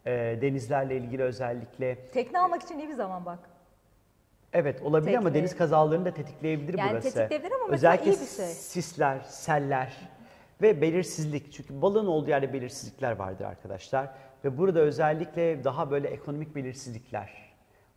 [0.06, 3.39] Ee, denizlerle ilgili özellikle Tekne almak için iyi bir zaman bak.
[4.54, 5.39] evet olabilir ama Tekne.
[5.39, 7.14] deniz kazalarını da tetikleyebilir Yani burası.
[7.14, 8.45] tetikleyebilir ama mesela Özellikle iyi bir şey.
[8.45, 9.93] sisler, seller
[10.62, 11.53] ve belirsizlik.
[11.53, 14.10] Çünkü balığın olduğu yerde belirsizlikler vardır arkadaşlar.
[14.43, 17.30] Ve burada özellikle daha böyle ekonomik belirsizlikler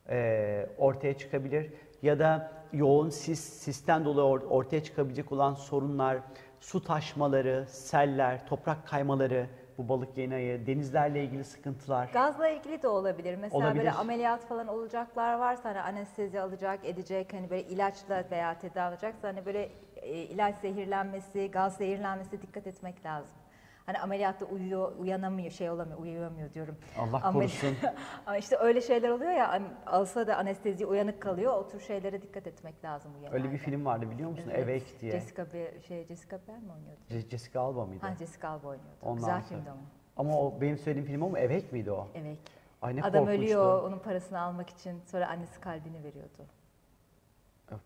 [0.08, 1.72] e, ortaya çıkabilir.
[2.02, 6.18] Ya da yoğun sis, sisten dolayı or- ortaya çıkabilecek olan sorunlar,
[6.60, 9.46] su taşmaları, seller, toprak kaymaları,
[9.84, 12.08] bu balık yeni ayı, denizlerle ilgili sıkıntılar.
[12.12, 13.36] Gazla ilgili de olabilir.
[13.36, 13.78] Mesela Olabilir.
[13.78, 19.28] böyle ameliyat falan olacaklar varsa hani anestezi alacak, edecek hani böyle ilaçla veya tedavi alacaksa
[19.28, 23.41] hani böyle e, ilaç zehirlenmesi, gaz zehirlenmesi dikkat etmek lazım.
[23.86, 26.76] Hani ameliyatta uyuyor, uyanamıyor, şey olamıyor, uyuyamıyor diyorum.
[26.98, 27.76] Allah Amel- korusun.
[28.26, 31.52] Ama işte öyle şeyler oluyor ya hani alsa da anestezi uyanık kalıyor.
[31.56, 33.34] O tür şeylere dikkat etmek lazım uyanık.
[33.34, 34.50] Öyle bir film vardı biliyor musun?
[34.54, 34.68] Evet.
[34.82, 35.12] Awake diye.
[35.12, 37.00] Jessica Biel, şey Jessica Biel mi oynuyordu?
[37.10, 38.06] Je- Jessica Alba mıydı?
[38.06, 38.96] Ha Jessica Alba oynuyordu.
[39.02, 39.42] Ondan Güzel sonra.
[39.48, 39.80] filmdi ama.
[40.16, 41.36] Ama o benim söylediğim film o mu?
[41.36, 42.08] Awake miydi o?
[42.14, 42.38] Evet.
[42.82, 43.42] Ay ne Adam korkunçtu.
[43.44, 46.42] ölüyor, onun parasını almak için sonra annesi kalbini veriyordu.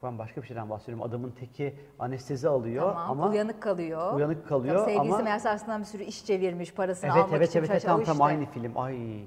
[0.03, 1.05] Ben başka bir şeyden bahsediyorum.
[1.05, 4.15] Adamın teki anestezi alıyor Tamam, ama uyanık kalıyor.
[4.15, 7.49] uyanık kalıyor Tabii sevgilisi ama meğerse aslında bir sürü iş çevirmiş, parasını evet almak evet
[7.49, 7.59] için.
[7.59, 8.73] evet, evet tam tam aynı film.
[8.79, 9.27] Ay.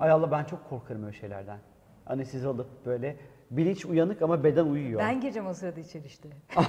[0.00, 1.58] Ay Allah ben çok korkarım öyle şeylerden.
[2.06, 3.16] Anestezi alıp böyle
[3.50, 5.00] bilinç uyanık ama beden uyuyor.
[5.00, 6.28] Ben gireceğim o sırada içeri işte.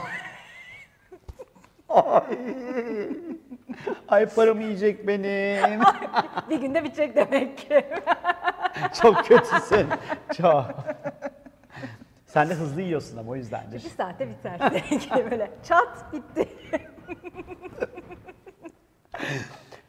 [4.08, 5.82] Ay paramı yiyecek benim.
[6.50, 7.86] bir günde bitecek demek ki.
[9.02, 9.88] çok kötüsün.
[10.38, 10.66] Çok.
[12.34, 13.74] Sen de hızlı yiyorsun ama o yüzdendir.
[13.74, 14.60] bir saatte biter.
[15.32, 16.48] Böyle çat bitti.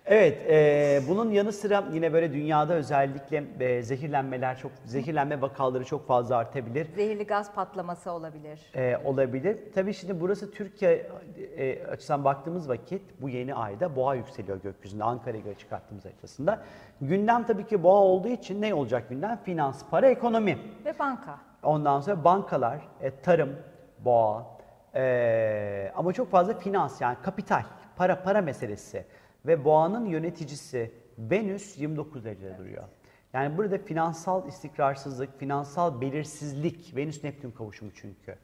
[0.07, 6.07] Evet, e, bunun yanı sıra yine böyle dünyada özellikle e, zehirlenmeler çok, zehirlenme vakaları çok
[6.07, 6.87] fazla artabilir.
[6.97, 8.61] Zehirli gaz patlaması olabilir.
[8.75, 9.59] e, olabilir.
[9.75, 11.11] Tabii şimdi burası Türkiye
[11.57, 16.63] e, açısından baktığımız vakit bu yeni ayda boğa yükseliyor gökyüzünde Ankara'ya göre çıkarttığımız haritasında.
[17.01, 19.41] Gündem tabii ki boğa olduğu için ne olacak gündem?
[19.45, 20.59] Finans, para, ekonomi.
[20.85, 21.52] Ve banka.
[21.63, 23.57] Ondan sonra bankalar, e, tarım,
[23.99, 24.47] boğa
[24.95, 27.63] e, ama çok fazla finans yani kapital,
[27.97, 29.05] para para meselesi
[29.47, 32.85] ve boğanın yöneticisi Venüs 29 derecede duruyor.
[33.33, 38.39] Yani burada finansal istikrarsızlık, finansal belirsizlik, Venüs Neptün kavuşumu çünkü.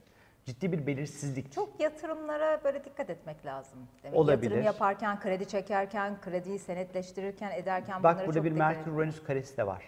[0.45, 1.51] Ciddi bir belirsizlik.
[1.51, 3.79] Çok yatırımlara böyle dikkat etmek lazım.
[4.03, 4.17] Demek.
[4.17, 4.43] Olabilir.
[4.43, 8.97] Yatırım yaparken, kredi çekerken, krediyi senetleştirirken, ederken Bak bunlara burada çok bir dikkat Merkür etmek.
[8.97, 9.83] Uranüs karesi de var.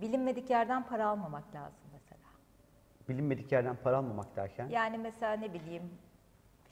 [0.00, 1.91] Bilinmedik yerden para almamak lazım.
[3.08, 4.68] Bilinmedik yerden para almamak derken.
[4.68, 5.82] Yani mesela ne bileyim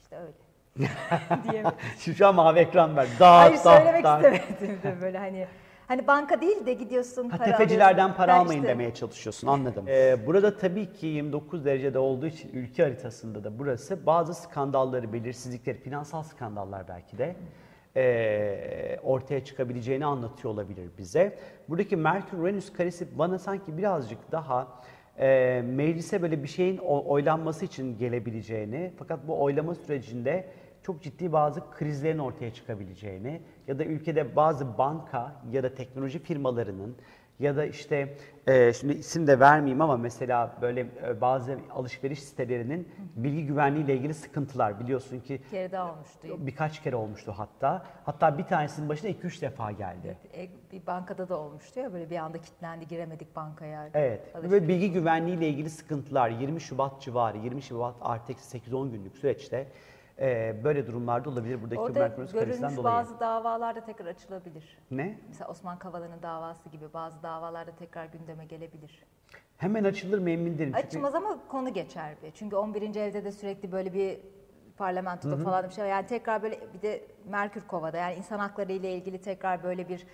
[0.01, 0.33] işte öyle.
[1.51, 1.63] diye.
[1.99, 3.07] Şimdi şu an mavi ekran ver.
[3.19, 3.21] Dağıt,
[3.51, 4.23] Hayır dağıt, söylemek dağıt.
[4.25, 5.47] istemedim de böyle hani
[5.87, 8.17] hani banka değil de gidiyorsun Ha, para tefecilerden alıyorsun.
[8.17, 9.85] para Ben almayın işte- demeye çalışıyorsun anladım.
[9.89, 15.77] Ee, burada tabii ki 29 derecede olduğu için ülke haritasında da burası bazı skandalları, belirsizlikleri,
[15.77, 17.35] finansal skandallar belki de
[17.95, 21.37] ee, ortaya çıkabileceğini anlatıyor olabilir bize.
[21.69, 24.67] Buradaki Merkür-Uranüs karesi bana sanki birazcık daha
[25.19, 30.49] e, meclise böyle bir şeyin oylanması için gelebileceğini fakat bu oylama sürecinde
[30.83, 36.95] çok ciddi bazı krizlerin ortaya çıkabileceğini ya da ülkede bazı banka ya da teknoloji firmalarının
[37.41, 38.15] ya da işte
[38.47, 43.95] e, şimdi isim de vermeyeyim ama mesela böyle e, bazı alışveriş sitelerinin bilgi güvenliği ile
[43.95, 46.27] ilgili sıkıntılar biliyorsun ki kere daha olmuştu.
[46.47, 47.85] birkaç kere olmuştu hatta.
[48.05, 50.17] Hatta bir tanesinin başına 2-3 defa geldi.
[50.37, 53.89] E, Bir bankada da olmuştu ya böyle bir anda kilitlendi giremedik bankaya.
[53.93, 54.35] Evet.
[54.35, 54.63] Alışveriş.
[54.63, 59.17] Ve bilgi güvenliği ile ilgili sıkıntılar 20 Şubat civarı, 20 Şubat artı eksi 8-10 günlük
[59.17, 59.67] süreçte
[60.21, 61.61] e, böyle durumlarda olabilir.
[61.61, 62.95] Buradaki Orada karesinden görülmüş dolayı.
[62.95, 64.77] bazı davalarda tekrar açılabilir.
[64.91, 65.17] Ne?
[65.27, 69.03] Mesela Osman Kavala'nın davası gibi bazı davalarda tekrar gündeme gelebilir.
[69.57, 70.73] Hemen açılır mı emin değilim.
[70.73, 72.31] Çünkü- Açılmaz ama konu geçer bir.
[72.31, 72.95] Çünkü 11.
[73.01, 74.19] evde de sürekli böyle bir
[74.77, 75.89] parlamentoda falan bir şey var.
[75.89, 80.07] Yani tekrar böyle bir de Merkür Kova'da yani insan hakları ile ilgili tekrar böyle bir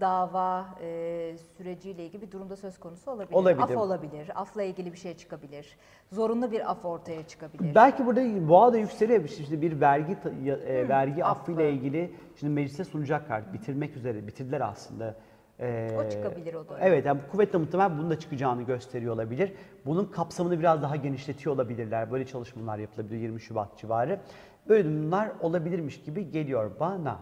[0.00, 3.34] dava e, süreciyle ilgili bir durumda söz konusu olabilir.
[3.34, 3.62] Olabilir.
[3.62, 4.30] Af olabilir.
[4.34, 5.76] Afla ilgili bir şey çıkabilir.
[6.12, 7.74] Zorunlu bir af ortaya çıkabilir.
[7.74, 9.24] Belki burada boğa da yükseliyor.
[9.24, 11.40] İşte bir vergi e, vergi affı.
[11.40, 13.52] affıyla ilgili şimdi meclise sunacaklar.
[13.52, 14.26] Bitirmek üzere.
[14.26, 15.14] Bitirdiler aslında.
[15.60, 16.80] Ee, O çıkabilir o dönem.
[16.82, 19.52] Evet yani kuvvetle muhtemel bunun da çıkacağını gösteriyor olabilir.
[19.86, 22.12] Bunun kapsamını biraz daha genişletiyor olabilirler.
[22.12, 24.20] Böyle çalışmalar yapılabilir 20 Şubat civarı.
[24.68, 27.18] Böyle durumlar olabilirmiş gibi geliyor bana.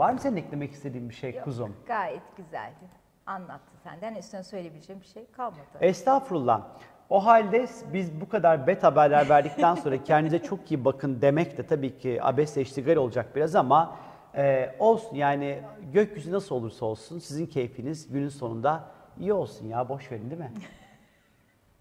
[0.00, 1.76] Var mı senin eklemek istediğin bir şey Yok, kuzum?
[1.86, 2.84] Gayet güzeldi.
[3.26, 4.14] Anlattı senden.
[4.14, 5.60] Üstüne söyleyebileceğim bir şey kalmadı.
[5.80, 6.62] Estağfurullah.
[7.10, 11.66] O halde biz bu kadar bet haberler verdikten sonra kendinize çok iyi bakın demek de
[11.66, 13.96] tabii ki abesle iştigal olacak biraz ama
[14.36, 18.84] e, olsun yani gökyüzü nasıl olursa olsun sizin keyfiniz günün sonunda
[19.18, 20.52] iyi olsun ya boş verin değil mi?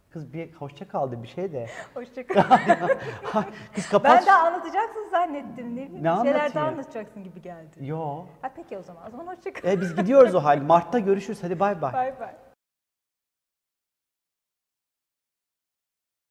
[0.10, 1.68] Kız bir hoşça kaldı bir şey de.
[1.94, 2.44] Hoşçakal.
[3.76, 4.18] Kız kapat.
[4.20, 5.76] ben de anlatacaksın zannettim.
[5.76, 6.68] Ne, bileyim, Ne bir şeyler anlatayım?
[6.68, 7.76] anlatacaksın gibi geldi.
[7.80, 8.26] Yo.
[8.42, 9.08] Ha, peki o zaman.
[9.08, 9.70] O zaman hoşçakal.
[9.72, 10.62] E, biz gidiyoruz o hal.
[10.62, 11.44] Mart'ta görüşürüz.
[11.44, 11.94] Hadi bay bay.
[11.94, 12.36] Bay bay.